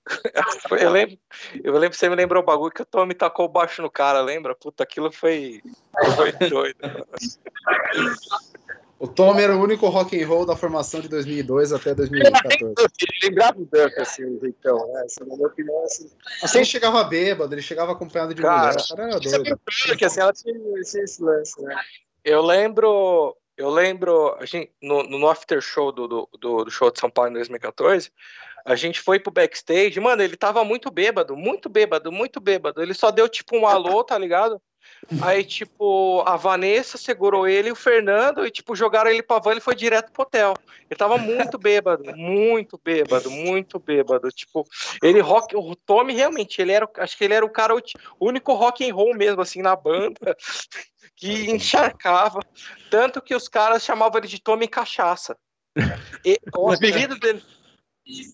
[0.80, 1.18] eu lembro,
[1.62, 4.54] eu lembro, você me lembrou o bagulho que o Tommy tacou baixo no cara, lembra?
[4.54, 5.60] Puta, aquilo foi,
[6.16, 6.78] foi doido.
[9.00, 12.58] O Tom era o único rock and roll da formação de 2002 até 2014.
[12.60, 15.02] Ele lembrava o Duff, assim, então, né?
[15.06, 16.10] Assim, na minha opinião, assim.
[16.42, 18.86] Assim, ele chegava bêbado, ele chegava acompanhado de cara, mulher.
[18.88, 19.60] Cara, era doido.
[19.96, 21.74] Que, assim, ela tinha esse lance, né?
[22.24, 27.00] Eu lembro, eu lembro, a gente, no, no after show do, do, do, show de
[27.00, 28.12] São Paulo em 2014,
[28.64, 32.82] a gente foi pro backstage, mano, ele tava muito bêbado, muito bêbado, muito bêbado.
[32.82, 34.60] Ele só deu tipo um alô, tá ligado?
[35.22, 39.54] Aí, tipo, a Vanessa segurou ele e o Fernando, e, tipo, jogaram ele pra van
[39.54, 40.54] e foi direto pro hotel.
[40.88, 44.28] Ele tava muito bêbado, muito bêbado, muito bêbado.
[44.30, 44.64] Tipo,
[45.02, 47.80] ele rock, o Tommy realmente, ele era, acho que ele era o cara, o
[48.20, 50.36] único rock and roll mesmo, assim, na banda,
[51.16, 52.40] que encharcava.
[52.90, 55.36] Tanto que os caras chamavam ele de Tommy Cachaça.
[56.24, 57.42] E, o apelido dele.
[58.06, 58.32] Isso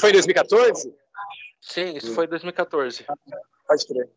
[0.00, 0.94] foi em 2014?
[1.60, 3.04] Sim, isso foi em 2014.
[3.66, 4.08] Pode crer.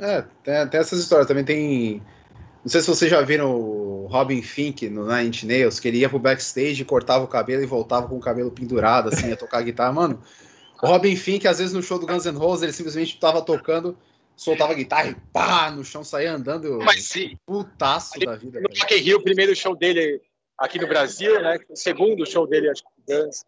[0.00, 1.28] É, tem, tem essas histórias.
[1.28, 2.02] Também tem.
[2.64, 5.98] Não sei se vocês já viram o Robin Fink no Nine Inch Nails, que ele
[5.98, 9.62] ia pro backstage, cortava o cabelo e voltava com o cabelo pendurado, assim, a tocar
[9.62, 9.92] guitarra.
[9.92, 10.22] Mano,
[10.80, 13.98] o Robin Fink, às vezes no show do Guns N' Roses, ele simplesmente tava tocando,
[14.36, 16.78] soltava a guitarra e pá, no chão saía andando.
[16.84, 17.36] Mas sim.
[17.44, 18.60] Putaço da vida.
[18.60, 20.20] No Rock Rio, o primeiro show dele
[20.62, 21.58] aqui no Brasil, né?
[21.68, 23.44] O segundo show dele, acho que Guns.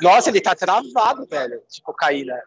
[0.00, 2.40] Nossa, ele tá travado, velho, de cocaína.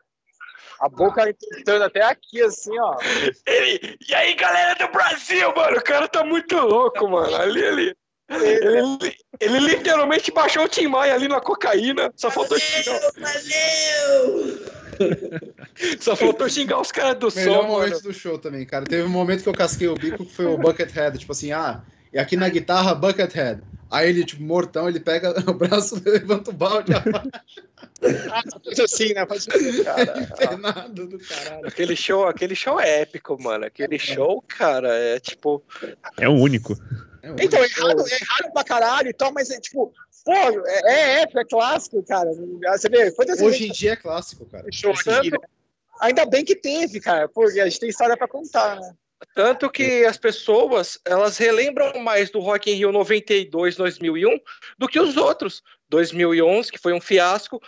[0.80, 2.98] A boca entrando até aqui, assim, ó.
[3.46, 5.78] Ele, e aí, galera do Brasil, mano?
[5.78, 7.36] O cara tá muito louco, mano.
[7.36, 7.96] Ali, ali.
[8.28, 12.12] Ele, ele literalmente baixou o Tim Maia ali na cocaína.
[12.16, 13.00] Só faltou xingar.
[13.18, 14.66] Valeu!
[16.00, 17.68] Só faltou xingar os caras do Melhor som.
[17.68, 18.84] momento do show também, cara.
[18.86, 21.18] Teve um momento que eu casquei o bico que foi o Buckethead.
[21.20, 21.84] Tipo assim, ah,
[22.16, 23.62] e aqui na guitarra, Buckethead.
[23.92, 27.30] Aí ele, tipo, mortão, ele pega o braço, levanta o balde abaixa.
[28.64, 29.26] Coisa assim, né?
[29.26, 30.88] Faz cara.
[30.88, 31.68] do caralho.
[31.68, 33.66] Aquele show, aquele show é épico, mano.
[33.66, 35.62] Aquele show, cara, é tipo.
[36.18, 36.74] É o único.
[37.22, 39.94] É então, é errado, é errado pra caralho e tal, mas é tipo,
[40.24, 42.30] pô, é, é épico, é clássico, cara.
[42.78, 43.14] Você vê,
[43.44, 44.66] Hoje em dia é clássico, cara.
[44.72, 44.94] Show?
[46.00, 48.94] Ainda bem que teve, cara, porque a gente tem história pra contar, né?
[49.34, 54.40] Tanto que as pessoas, elas relembram mais do Rock in Rio 92, 2001
[54.78, 55.64] do que os outros.
[55.90, 57.62] 2011, que foi um fiasco,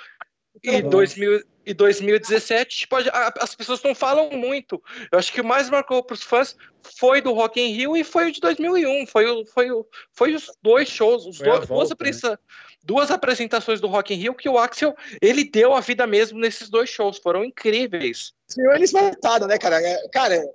[0.64, 2.96] e, 2000, e 2017, tipo,
[3.40, 4.82] as pessoas não falam muito.
[5.12, 6.56] Eu acho que o mais marcou para os fãs
[6.98, 9.06] foi do Rock in Rio e foi o de 2001.
[9.08, 12.38] Foi, o, foi, o, foi os dois shows, os dois, volta, duas, né?
[12.84, 16.70] duas apresentações do Rock in Rio que o Axel ele deu a vida mesmo nesses
[16.70, 17.18] dois shows.
[17.18, 18.34] Foram incríveis.
[18.48, 19.82] Sim, eles voltaram, né, cara?
[19.82, 20.46] É, cara, a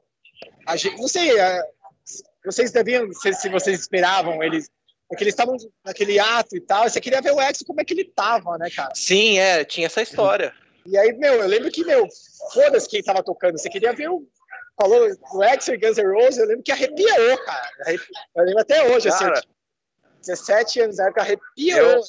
[0.77, 1.65] gente, não sei, a,
[2.45, 4.71] vocês deviam, não sei se vocês esperavam eles
[5.13, 6.89] é que eles estavam naquele ato e tal.
[6.89, 8.95] Você queria ver o Exo como é que ele tava, né, cara?
[8.95, 10.55] Sim, é, tinha essa história.
[10.87, 12.09] E aí, meu, eu lembro que, meu,
[12.53, 13.59] foda-se quem tava tocando.
[13.59, 14.27] Você queria ver o.
[14.81, 17.71] Falou o Exo e Guns N' Roses, eu lembro que arrepiou, cara.
[18.35, 19.49] Eu lembro até hoje, assim, cara, assim,
[20.27, 21.79] 17 anos, na época arrepiou.
[21.79, 22.01] Eu,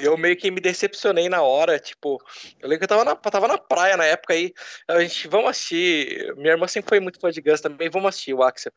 [0.00, 2.22] eu meio que me decepcionei na hora, tipo,
[2.60, 4.52] eu lembro que eu tava na, tava na praia na época aí,
[4.86, 8.34] a gente, vamos assistir, minha irmã sempre foi muito fã de Guns também, vamos assistir
[8.34, 8.72] o Axel.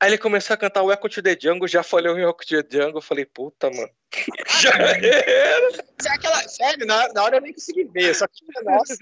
[0.00, 2.62] Aí ele começou a cantar o Echo to the Jungle, já falhou em Echo to
[2.62, 3.90] the Jungle, eu falei, puta, mano,
[4.60, 5.92] já era.
[6.04, 8.96] É aquela, sério, na, na hora eu nem consegui ver, só que, nossa.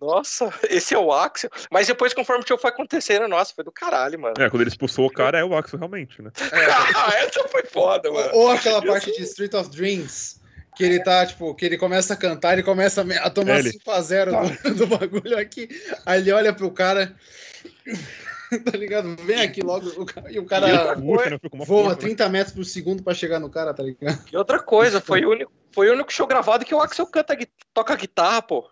[0.00, 3.72] nossa, esse é o Axel, mas depois conforme o show foi acontecendo, nossa, foi do
[3.72, 4.34] caralho, mano.
[4.38, 6.30] É, quando ele expulsou o cara, é o Axel realmente, né?
[6.52, 6.64] É.
[6.94, 8.30] ah, essa foi foda, mano.
[8.32, 10.40] Ou aquela parte de Street of Dreams,
[10.74, 14.74] que ele tá, tipo, que ele começa a cantar, ele começa a tomar 5x0 do,
[14.74, 15.68] do, bagulho aqui.
[16.04, 17.14] Aí ele olha pro cara.
[18.64, 19.16] tá ligado?
[19.24, 19.88] Vem aqui logo.
[20.00, 20.94] O cara, e o cara
[21.66, 24.24] voa 30 metros por segundo pra chegar no cara, tá ligado?
[24.32, 27.36] E outra coisa, foi o único, foi o único show gravado que o Axel canta,
[27.72, 28.68] toca guitarra, pô.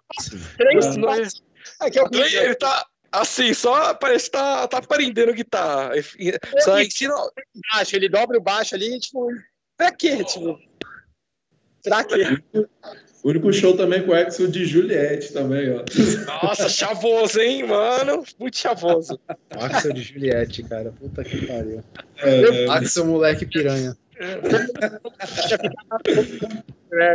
[0.56, 1.12] Três não,
[1.80, 2.86] é, que é o ele tá.
[3.10, 5.92] Assim, só parece que tá, tá aprendendo guitarra.
[6.60, 7.14] Só ensina.
[7.72, 9.28] Baixo, ele dobra o baixo ali, tipo,
[9.76, 10.24] pra quê?
[10.24, 10.58] Tipo,
[11.82, 12.38] Pra quê?
[13.22, 15.84] O único show também com o Axel de Juliette também, ó.
[16.42, 18.24] Nossa, chavoso, hein, mano?
[18.38, 19.18] Muito chavoso.
[19.50, 20.92] Axel de Juliette, cara.
[20.92, 21.84] Puta que pariu.
[22.18, 23.96] É, Axel moleque piranha.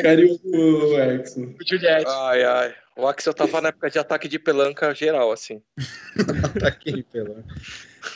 [0.01, 1.55] Carinho do Axel.
[1.65, 2.05] Juliette.
[2.07, 2.75] Ai, ai.
[2.95, 5.61] O Axel tava na época de ataque de pelanca geral, assim.
[6.55, 7.43] ataque de pelanca.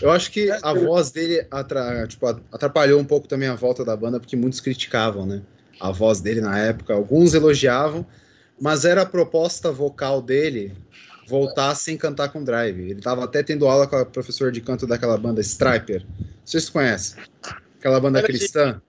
[0.02, 3.95] Eu acho que a voz dele atra, tipo, atrapalhou um pouco também a volta da
[3.97, 5.41] banda, porque muitos criticavam, né?
[5.82, 6.94] A voz dele na época.
[6.94, 8.06] Alguns elogiavam,
[8.60, 10.74] mas era a proposta vocal dele
[11.28, 12.82] voltar sem cantar com drive.
[12.82, 16.06] Ele estava até tendo aula com a professora de canto daquela banda Striper.
[16.46, 17.24] Vocês conhecem?
[17.80, 18.82] Aquela banda cristã.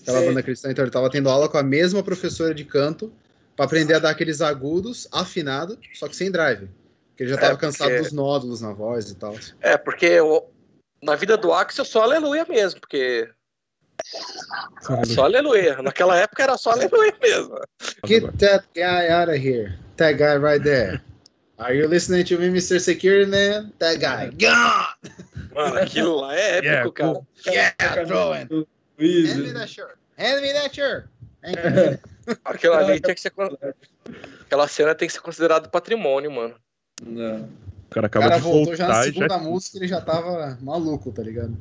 [0.00, 0.26] Aquela Sim.
[0.26, 3.12] banda cristã, então ele estava tendo aula com a mesma professora de canto
[3.54, 6.70] para aprender a dar aqueles agudos afinado, só que sem drive.
[7.10, 7.66] Porque ele já estava é porque...
[7.66, 9.36] cansado dos nódulos na voz e tal.
[9.60, 10.44] É, porque o...
[11.02, 13.28] na vida do Axel só aleluia mesmo, porque
[14.80, 15.14] só aleluia.
[15.14, 15.82] só aleluia.
[15.82, 17.60] Naquela época era só aleluia mesmo.
[18.06, 19.78] Get that guy out of here.
[19.96, 21.00] That guy right there.
[21.58, 22.80] Are you listening to me, Mr.
[22.80, 23.72] Security Man?
[23.78, 24.30] That guy.
[24.38, 25.14] Gone!
[25.54, 27.12] Mano, aquilo lá é épico, yeah, cara.
[27.12, 27.26] Cool.
[27.46, 28.66] Yeah, throwing.
[28.98, 29.98] Hand me that shirt.
[30.18, 31.08] Hand me that shirt.
[32.44, 33.32] Aquilo ali tem que ser.
[34.42, 36.54] Aquela cena tem que ser considerado patrimônio, mano.
[37.04, 37.48] Não.
[37.90, 39.38] O cara, acaba o cara de voltou já na segunda já...
[39.38, 41.56] música ele já tava maluco, tá ligado?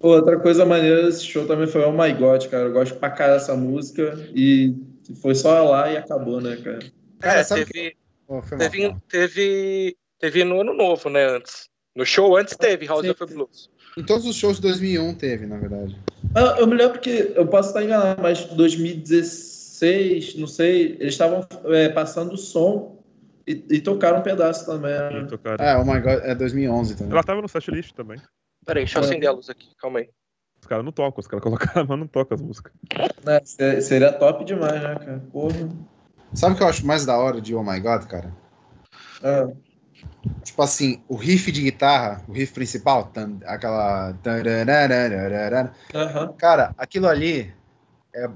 [0.00, 2.64] Outra coisa maneira desse show também foi Oh My God, cara.
[2.64, 4.74] Eu gosto pra caralho dessa música e
[5.20, 6.78] foi só lá e acabou, né, cara?
[7.20, 7.96] Cara, é, teve, que...
[8.26, 11.68] oh, teve, teve, teve no ano novo, né, antes.
[11.94, 13.10] No show antes teve House Sim.
[13.10, 13.70] of Blues.
[13.98, 15.96] Em todos os shows de 2001 teve, na verdade.
[16.34, 21.46] Ah, eu me lembro que, eu posso estar enganado, mas 2016, não sei, eles estavam
[21.64, 23.00] é, passando o som
[23.46, 24.92] e, e, tocaram um pedaço também.
[24.92, 25.26] Né?
[25.28, 25.64] Tocaram.
[25.64, 27.12] É, oh my God, é 2011 também.
[27.12, 28.18] Ela tava no setlist também.
[28.64, 29.06] Peraí, deixa eu é.
[29.06, 30.10] acender a luz aqui, calma aí.
[30.60, 32.72] Os caras não tocam, os caras colocaram, mas não tocam as músicas.
[33.58, 35.22] É, seria top demais, né, cara?
[35.32, 35.68] Porra.
[36.34, 38.32] Sabe o que eu acho mais da hora de Oh My God, cara?
[39.22, 39.48] É.
[40.44, 43.10] Tipo assim, o riff de guitarra, o riff principal,
[43.44, 44.10] aquela.
[44.10, 46.32] Uhum.
[46.36, 47.52] Cara, aquilo ali
[48.14, 48.28] é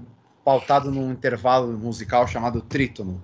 [0.45, 3.23] pautado num intervalo musical chamado trítono,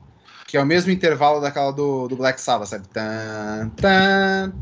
[0.51, 2.89] que é o mesmo intervalo daquela do, do Black Sabbath, sabe?
[2.89, 4.53] Tan, tan,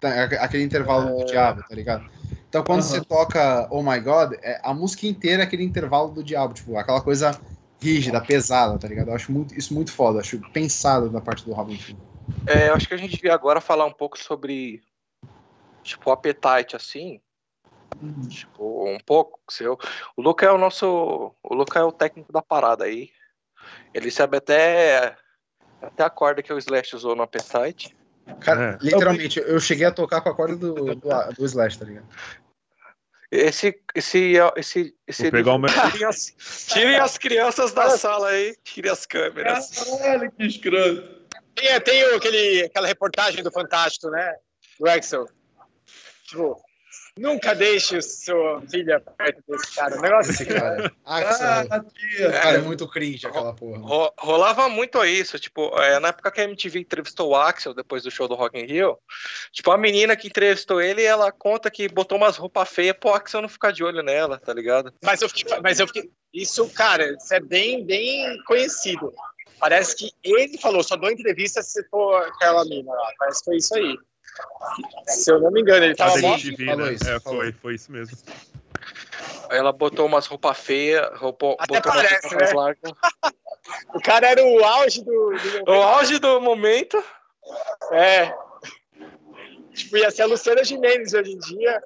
[0.00, 2.10] tan, aquele intervalo do diabo, tá ligado?
[2.48, 2.88] Então quando uhum.
[2.88, 6.76] você toca Oh My God, é, a música inteira é aquele intervalo do diabo, tipo,
[6.76, 7.38] aquela coisa
[7.80, 9.08] rígida, pesada, tá ligado?
[9.08, 12.00] Eu acho muito, isso muito foda, acho pensado da parte do Robin Schulz.
[12.44, 14.82] É, eu acho que a gente devia agora falar um pouco sobre
[15.84, 17.20] tipo o appetite assim.
[18.02, 18.28] Uhum.
[18.28, 19.38] Tipo, um pouco.
[19.48, 19.78] Seu.
[20.16, 21.32] O Luca é o nosso.
[21.42, 23.10] O Luca é o técnico da parada aí.
[23.92, 25.16] Ele sabe até.
[25.80, 27.96] Até a corda que o Slash usou no appetite.
[28.40, 28.84] Cara, é.
[28.84, 32.06] literalmente, eu cheguei a tocar com a corda do, do, do Slash, tá ligado?
[33.30, 35.22] Esse, esse, esse, esse.
[35.24, 35.70] Vou pegar o meu...
[35.90, 36.34] tirem, as,
[36.66, 39.70] tirem as crianças da sala aí, tirem as câmeras.
[39.98, 41.18] Caralho, que escroto.
[41.54, 44.34] Tem, tem aquele, aquela reportagem do Fantástico, né?
[44.80, 45.28] Do Axel.
[46.24, 46.58] Tipo,
[47.18, 49.98] nunca deixe sua filha perto desse cara.
[49.98, 50.92] O negócio assim, cara.
[51.04, 51.46] Axel.
[51.46, 52.32] Ah, tia.
[52.32, 53.78] Cara, é muito cringe aquela porra.
[53.78, 55.38] Ro rolava muito isso.
[55.38, 58.58] Tipo, é, na época que a MTV entrevistou o Axel, depois do show do Rock
[58.58, 58.98] in Rio,
[59.52, 63.42] tipo, a menina que entrevistou ele, ela conta que botou umas roupas feias pro Axel
[63.42, 64.92] não ficar de olho nela, tá ligado?
[65.02, 69.12] Mas eu fiquei, mas eu fiquei, isso, cara, isso é bem, bem conhecido.
[69.58, 73.12] Parece que ele falou, só dou entrevista se for aquela mina lá.
[73.18, 73.98] Parece que foi isso aí.
[75.06, 76.56] Se eu não me engano, ele tava morto.
[76.64, 78.16] Falou isso, é, foi, foi isso mesmo.
[79.50, 82.92] Ela botou umas roupas feias, roupa, Até parece, né?
[83.94, 85.30] o cara era o auge do,
[85.64, 87.02] do O auge do momento.
[87.92, 88.32] É.
[89.78, 91.82] Tipo, ia ser a Luciana Gimenez hoje em dia.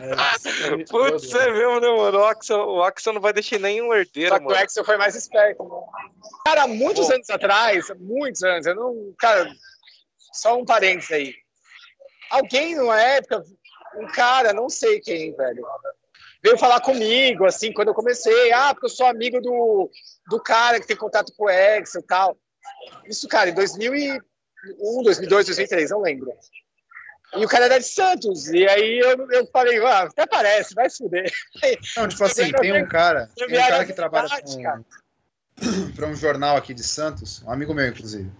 [0.00, 2.18] é, Putz, é mesmo, né, mano?
[2.18, 4.56] O Axel, o Axel não vai deixar nenhum herdeiro, Só que mano.
[4.56, 5.70] o Axel foi mais esperto, né?
[6.44, 7.14] Cara, muitos Pô.
[7.14, 9.14] anos atrás, muitos anos, eu não.
[9.18, 9.50] Cara,
[10.32, 11.34] só um parênteses aí.
[12.30, 13.44] Alguém numa época,
[13.96, 15.66] um cara, não sei quem, velho,
[16.42, 18.52] veio falar comigo, assim, quando eu comecei.
[18.52, 19.90] Ah, porque eu sou amigo do,
[20.28, 22.38] do cara que tem contato com o Axel e tal.
[23.04, 23.54] Isso, cara, em
[24.74, 26.32] 2001, 2002, 2003, não lembro.
[27.34, 28.48] E o cara era de Santos.
[28.48, 31.30] E aí eu, eu falei, ah, até parece, vai se fuder.
[31.96, 34.28] Não, tipo assim, tem um cara, tem um cara que trabalha
[35.94, 38.30] para um jornal aqui de Santos, um amigo meu, inclusive,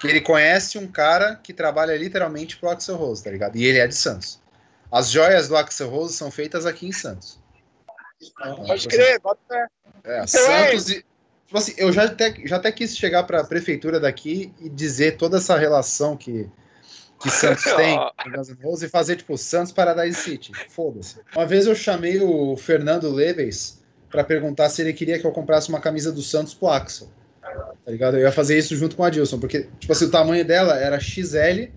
[0.00, 3.56] que ele conhece um cara que trabalha literalmente pro Axel Rose, tá ligado?
[3.56, 4.40] E ele é de Santos.
[4.90, 7.38] As joias do Axel Rose são feitas aqui em Santos.
[8.66, 9.40] Pode crer, bota
[10.04, 11.04] é, então é Santos e.
[11.46, 15.16] Tipo assim, eu já até, já até quis chegar para a prefeitura daqui e dizer
[15.16, 16.48] toda essa relação que
[17.20, 17.98] que Santos tem
[18.82, 20.52] e fazer tipo Santos Paradise City.
[20.68, 21.16] Foda-se.
[21.34, 25.68] Uma vez eu chamei o Fernando Leves para perguntar se ele queria que eu comprasse
[25.68, 27.08] uma camisa do Santos pro Axel.
[27.40, 28.16] Tá ligado?
[28.16, 30.98] Eu ia fazer isso junto com a Dilson, porque tipo assim, o tamanho dela era
[31.00, 31.70] XL,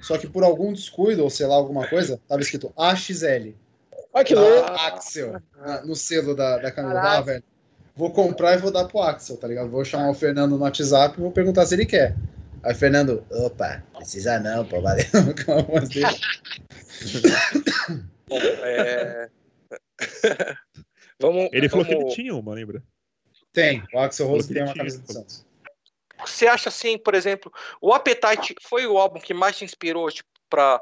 [0.00, 3.54] só que por algum descuido ou sei lá alguma coisa, tava escrito AXL.
[4.12, 4.70] Olha que louco.
[4.70, 5.40] Axel,
[5.84, 7.00] no selo da, da camisa.
[7.00, 7.44] Ah, velho.
[7.94, 9.70] Vou comprar e vou dar pro Axel, tá ligado?
[9.70, 12.14] Vou chamar o Fernando no WhatsApp e vou perguntar se ele quer.
[12.62, 15.04] Aí, Fernando, opa, precisa não, pô, valeu.
[18.30, 19.28] É...
[21.20, 21.98] vamos, Ele falou vamos...
[21.98, 22.82] que ele tinha uma, lembra?
[23.52, 25.46] Tem, o Axel Rose tem uma camisa do Santos.
[26.26, 30.28] Você acha assim, por exemplo, o Appetite foi o álbum que mais te inspirou tipo,
[30.48, 30.80] para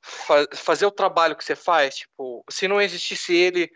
[0.00, 1.96] fa fazer o trabalho que você faz?
[1.96, 3.70] Tipo, se não existisse ele,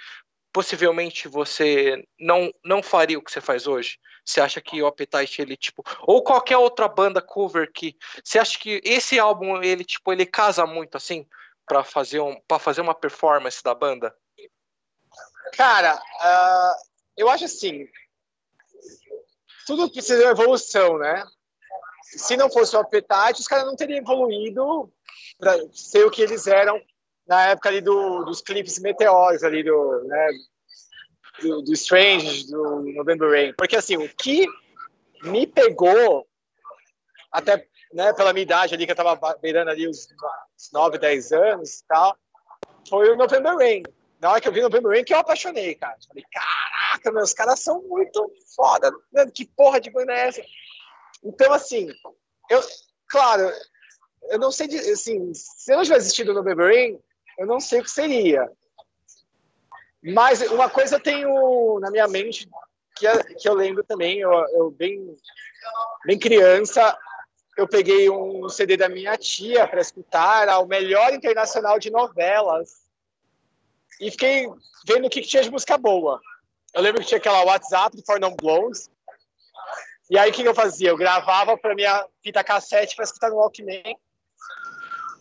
[0.52, 3.98] possivelmente você não não faria o que você faz hoje?
[4.24, 8.58] Você acha que o Appetite ele tipo ou qualquer outra banda cover que você acha
[8.58, 11.26] que esse álbum ele tipo ele casa muito assim
[11.66, 14.14] para fazer um para fazer uma performance da banda?
[15.54, 16.76] Cara, ah,
[17.16, 17.86] eu acho assim,
[19.66, 21.24] tudo precisa de evolução, né?
[22.02, 24.92] Se não fosse o Appetite, os caras não teriam evoluído
[25.38, 26.80] para ser o que eles eram
[27.28, 30.28] na época ali do, dos clipes meteoros ali do, né,
[31.42, 33.54] do, do Strange, do November Rain.
[33.56, 34.46] Porque assim, o que
[35.22, 36.26] me pegou,
[37.30, 40.08] até né, pela minha idade ali, que eu tava beirando ali os
[40.72, 42.16] 9, 10 anos e tal,
[42.88, 43.82] foi o November Rain.
[44.20, 45.96] Na hora que eu vi November Rain, que eu apaixonei, cara.
[46.08, 48.90] Falei, caraca, meus caras são muito foda.
[49.12, 50.42] Mano, que porra de banda é essa?
[51.22, 51.88] Então, assim,
[52.50, 52.60] eu,
[53.08, 53.50] claro,
[54.30, 56.98] eu não sei, assim, se eu não tivesse assistido November Rain,
[57.38, 58.50] eu não sei o que seria.
[60.02, 62.48] Mas uma coisa eu tenho na minha mente
[62.96, 65.16] que, é- que eu lembro também, eu, eu bem,
[66.04, 66.96] bem criança,
[67.56, 72.82] eu peguei um CD da minha tia para escutar, o melhor internacional de novelas.
[74.00, 74.48] E fiquei
[74.86, 76.20] vendo o que, que tinha de música boa.
[76.72, 78.90] Eu lembro que tinha aquela WhatsApp For Non Blondes.
[80.10, 80.90] E aí o que, que eu fazia?
[80.90, 83.96] Eu gravava para minha fita cassete para escutar no Walkman.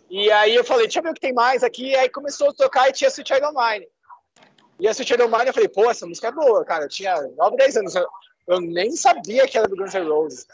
[0.09, 1.89] E aí eu falei, deixa eu ver o que tem mais aqui.
[1.89, 3.87] E aí começou a tocar e tinha Sweet Child O' Mine.
[4.79, 6.85] E a Sweet Child Mine eu falei, pô, essa música é boa, cara.
[6.85, 7.95] Eu tinha 9, 10 anos.
[7.95, 8.07] Eu,
[8.47, 10.47] eu nem sabia que era do Guns N' Roses.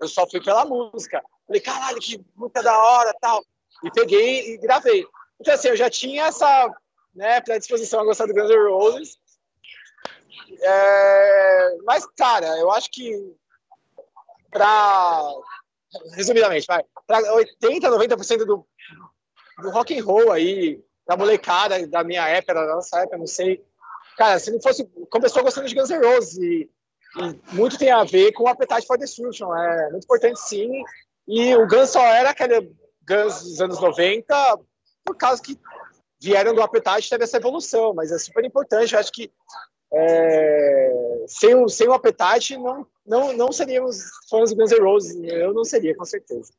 [0.00, 1.22] Eu só fui pela música.
[1.46, 3.44] Falei, caralho, que música da hora tal.
[3.82, 5.04] E peguei e gravei.
[5.40, 6.70] Então, assim, eu já tinha essa
[7.14, 9.18] né, predisposição a gostar do Guns N' Roses.
[10.60, 13.34] É, mas, cara, eu acho que
[14.50, 15.34] para
[16.14, 18.66] resumidamente, vai, para 80, 90% do,
[19.62, 23.64] do rock and roll aí, da molecada da minha época, da nossa época, não sei.
[24.16, 24.84] Cara, se não fosse.
[25.10, 26.70] Começou gostando de Guns N' Roses e,
[27.18, 29.54] e muito tem a ver com o Appetite for Destruction.
[29.54, 30.82] É muito importante, sim.
[31.26, 32.72] E o Guns só era aquele
[33.06, 34.58] Guns dos anos 90
[35.04, 35.58] por causa que
[36.20, 38.92] vieram do Appetite teve essa evolução, mas é super importante.
[38.92, 39.32] Eu acho que
[39.92, 45.16] é, sem, o, sem o Appetite não, não, não seríamos fãs do Guns N' Roses.
[45.22, 46.52] Eu não seria, com certeza.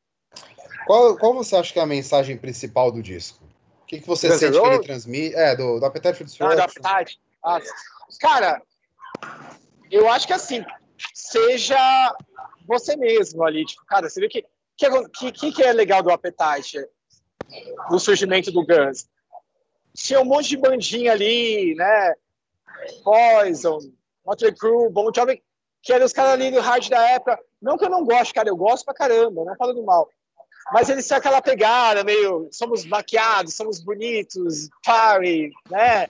[0.86, 3.42] Qual, qual você acha que é a mensagem principal do disco?
[3.82, 5.34] O que, que você Guns sente que ele transmite?
[5.36, 6.90] É, do, do Appetite for Ah, do Destruction.
[6.90, 7.20] Appetite.
[7.44, 7.60] Ah,
[8.20, 8.62] cara,
[9.90, 10.64] eu acho que assim,
[11.14, 12.16] seja
[12.66, 13.64] você mesmo ali.
[13.64, 14.44] Tipo, cara, você vê que
[15.18, 16.78] que, que, que é legal do Appetite?
[17.90, 19.06] No surgimento do Guns.
[19.94, 22.14] Tinha um monte de bandinha ali, né?
[23.02, 23.78] Poison,
[24.24, 25.42] Motley Crue, Bon Jovi,
[25.82, 27.38] que eram os caras ali do hard da época.
[27.60, 30.08] Não que eu não gosto, cara, eu gosto pra caramba, não falando mal.
[30.72, 36.06] Mas eles têm aquela pegada meio, somos maquiados, somos bonitos, party, né?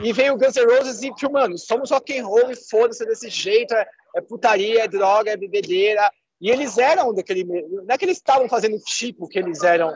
[0.00, 3.06] E vem o Guns N' Roses e, tipo, mano, somos rock and roll e foda-se
[3.06, 3.86] desse jeito, é,
[4.16, 6.10] é putaria, é droga, é bebedeira.
[6.40, 7.44] E eles eram daquele.
[7.44, 9.94] Não é que eles estavam fazendo tipo que eles eram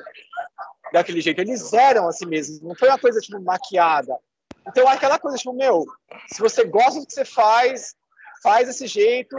[0.92, 2.66] daquele jeito, eles eram assim mesmo.
[2.66, 4.16] Não foi uma coisa, tipo, maquiada.
[4.66, 5.86] Então, aquela coisa, tipo, meu,
[6.28, 7.94] se você gosta do que você faz,
[8.42, 9.36] faz desse jeito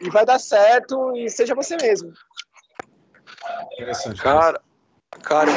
[0.00, 2.12] e vai dar certo e seja você mesmo.
[3.72, 4.20] Interessante.
[4.20, 4.60] Cara,
[5.22, 5.50] cara,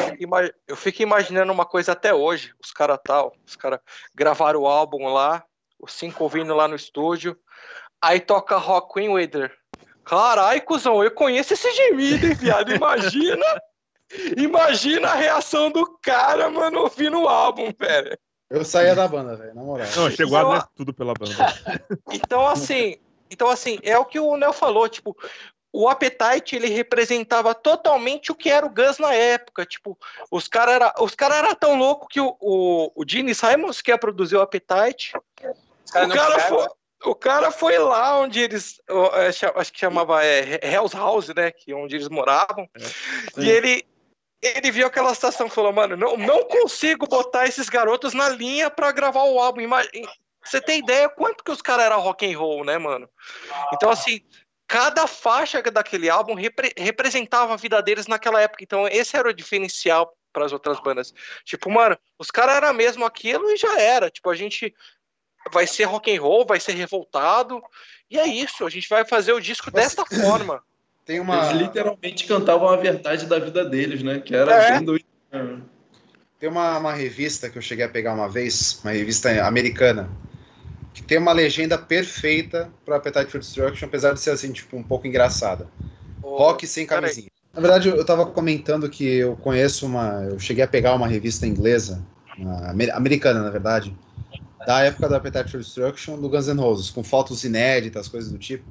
[0.68, 2.54] eu fico, imaginando uma coisa até hoje.
[2.64, 3.80] Os caras tal, os caras
[4.14, 5.44] gravaram o álbum lá,
[5.80, 7.38] os cinco ouvindo lá no estúdio.
[8.02, 9.56] Aí toca Rock Queen Wither.
[10.04, 12.72] Caralho, cuzão, eu conheço esse gemido, hein, viado?
[12.72, 13.46] Imagina!
[14.38, 18.16] Imagina a reação do cara, mano, ouvindo o álbum, velho.
[18.50, 19.88] Eu saía da banda, velho, na moral.
[19.96, 21.36] Não, chegou a Só- dar tudo pela banda.
[22.12, 22.98] Então, assim,
[23.30, 25.18] então, assim, é o que o Nel falou, tipo,
[25.74, 29.98] o Appetite, ele representava totalmente o que era o Guns na época, tipo,
[30.32, 33.92] os caras era, os cara era tão louco que o, o, o Gene Simons, que
[33.92, 35.12] ia produzir o Appetite,
[35.84, 36.68] Os caras o cara, foi,
[37.04, 39.28] o cara foi lá onde eles, é,
[39.60, 42.70] acho que chamava é, Hell's House, né, que é onde eles moravam,
[43.38, 43.86] e ele,
[44.46, 48.70] ele viu aquela situação e falou, mano, não, não consigo botar esses garotos na linha
[48.70, 49.62] pra gravar o álbum.
[50.44, 53.10] Você tem ideia quanto que os caras eram rock and roll, né, mano?
[53.74, 54.22] Então, assim,
[54.68, 58.64] cada faixa daquele álbum repre- representava a vida deles naquela época.
[58.64, 61.14] Então, esse era o diferencial para as outras bandas.
[61.44, 64.12] Tipo, mano, os caras eram mesmo aquilo e já era.
[64.12, 64.74] Tipo, a gente
[65.52, 67.62] vai ser rock and roll, vai ser revoltado.
[68.10, 70.64] E é isso, a gente vai fazer o disco desta forma.
[71.06, 74.20] Tem uma, Eles literalmente cantavam a verdade da vida deles, né?
[74.20, 74.82] Que era É.
[74.82, 75.06] doido.
[76.40, 80.10] tem uma, uma revista que eu cheguei a pegar uma vez, uma revista americana,
[80.94, 84.84] que tem uma legenda perfeita para Appetite for Destruction, apesar de ser assim, tipo, um
[84.84, 85.68] pouco engraçada.
[86.22, 87.02] Rock sem peraí.
[87.02, 87.28] camisinha.
[87.54, 90.26] Na verdade, eu tava comentando que eu conheço uma.
[90.30, 92.04] Eu cheguei a pegar uma revista inglesa,
[92.38, 93.96] uma amer- americana, na verdade,
[94.66, 98.38] da época do Appetite for Destruction do Guns N' Roses, com fotos inéditas, coisas do
[98.38, 98.66] tipo.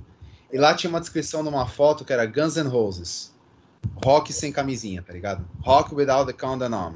[0.54, 3.34] E lá tinha uma descrição de uma foto que era Guns N' Roses.
[4.04, 5.44] Rock sem camisinha, tá ligado?
[5.60, 6.94] Rock without the condom on.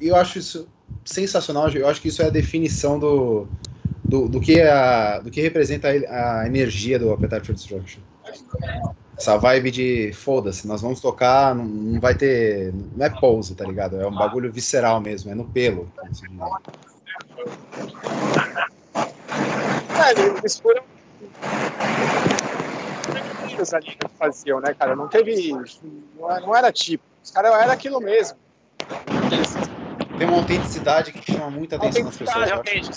[0.00, 0.68] E eu acho isso
[1.04, 1.68] sensacional.
[1.70, 3.48] Eu acho que isso é a definição do,
[4.04, 8.02] do, do, que, é a, do que representa a, a energia do Appetite for Destruction.
[9.18, 12.72] Essa vibe de foda-se, nós vamos tocar, não, não vai ter.
[12.96, 14.00] Não é pose, tá ligado?
[14.00, 15.90] É um bagulho visceral mesmo, é no pelo.
[16.08, 16.22] diz.
[19.98, 20.84] É, eles foram.
[23.74, 24.96] Ali que faziam, né, cara?
[24.96, 25.52] Não teve.
[26.18, 27.04] Não era- não era tipo.
[27.22, 28.38] Os caras eram aquilo mesmo.
[30.18, 32.46] Tem uma autenticidade que chama muita atenção das pessoas.
[32.46, 32.90] exatamente.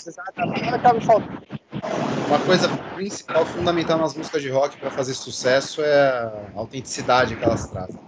[2.28, 7.44] Uma coisa principal, fundamental nas músicas de rock para fazer sucesso é a autenticidade que
[7.44, 8.00] elas trazem.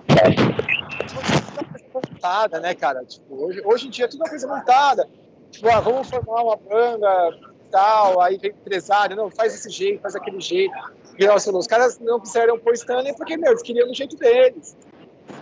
[1.95, 3.05] montada, né, cara?
[3.05, 5.09] Tipo, hoje, hoje em dia é tudo uma coisa montada.
[5.51, 7.39] Tipo, ah, vamos formar uma banda
[7.71, 10.75] tal, aí vem empresário, não, faz desse jeito, faz aquele jeito.
[11.19, 14.77] Nossa, os caras não quiseram pôr Stanley porque, meu, eles queriam do jeito deles.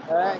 [0.09, 0.39] É,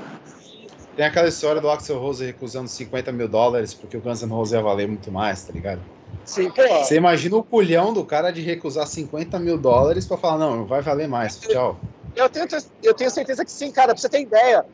[0.97, 4.53] Tem aquela história do Axel Rose recusando 50 mil dólares porque o Guns N' Roses
[4.53, 5.81] ia valer muito mais, tá ligado?
[6.25, 10.39] sim, pô, Você imagina o culhão do cara de recusar 50 mil dólares pra falar,
[10.39, 11.77] não, vai valer mais, tchau.
[12.15, 12.47] eu tenho,
[12.83, 14.65] eu tenho certeza que sim, cara, pra você ter ideia.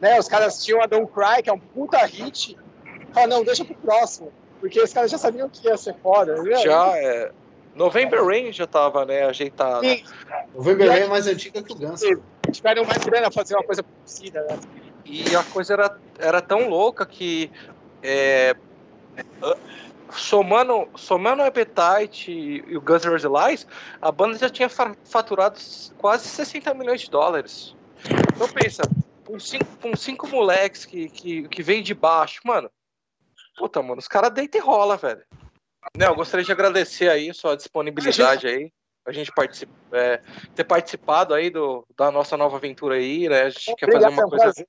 [0.00, 2.56] Né, os caras tinham a Don't Cry, que é um puta hit.
[3.12, 4.30] Fala, não, deixa pro próximo.
[4.60, 6.40] Porque os caras já sabiam que ia ser foda.
[6.42, 6.56] né?
[6.56, 7.30] Já é.
[7.78, 9.80] November Rain já tava, né, ajeitada.
[9.80, 10.02] Sim,
[10.52, 12.00] O Weber é mais antiga que o Guns.
[12.52, 14.58] tiveram mais grana fazer uma coisa parecida, né?
[15.04, 17.50] E a coisa era, era tão louca que
[18.02, 18.54] é,
[20.12, 23.66] somando, somando o Appetite e, e o Guns N' Roses Lies,
[24.00, 25.58] a banda já tinha fa- faturado
[25.96, 27.74] quase 60 milhões de dólares.
[28.34, 28.82] Então pensa,
[29.24, 32.70] com cinco, com cinco moleques que, que, que veio de baixo, mano.
[33.56, 35.22] Puta, mano, os caras deitam e rola, velho.
[35.96, 38.70] Né, eu gostaria de agradecer aí sua disponibilidade aí.
[39.06, 40.20] A gente particip, é,
[40.54, 43.42] ter participado aí do, da nossa nova aventura aí, né?
[43.42, 44.68] A gente quer fazer Obrigado, uma um coisa prazer.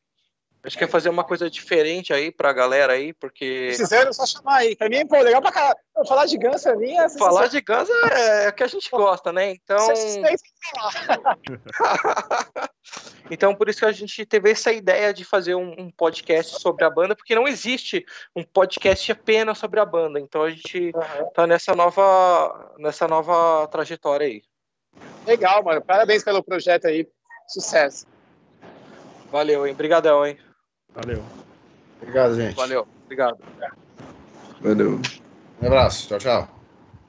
[0.63, 4.59] a gente quer fazer uma coisa diferente aí pra galera aí, porque Precisando, só chamar
[4.59, 4.77] aí.
[4.77, 5.75] Pra mim, pô, legal pra caralho.
[6.07, 8.89] Falar de Guns pra mim é falar de Guns é, é o que a gente
[8.89, 9.51] gosta, né?
[9.51, 9.77] Então,
[13.29, 16.83] então por isso que a gente teve essa ideia de fazer um, um podcast sobre
[16.83, 18.05] a banda, porque não existe
[18.35, 20.19] um podcast apenas sobre a banda.
[20.19, 20.91] Então a gente
[21.33, 24.41] tá nessa nova nessa nova trajetória aí.
[25.25, 25.81] Legal, mano.
[25.81, 27.07] Parabéns pelo projeto aí.
[27.47, 28.05] Sucesso.
[29.31, 29.73] Valeu, hein?
[29.73, 30.37] Obrigadão, hein?
[30.93, 31.23] Valeu.
[32.01, 32.55] Obrigado, gente.
[32.55, 32.87] Valeu.
[33.05, 33.37] Obrigado.
[34.61, 34.99] Valeu.
[35.61, 36.07] Um abraço.
[36.07, 36.58] Tchau, tchau.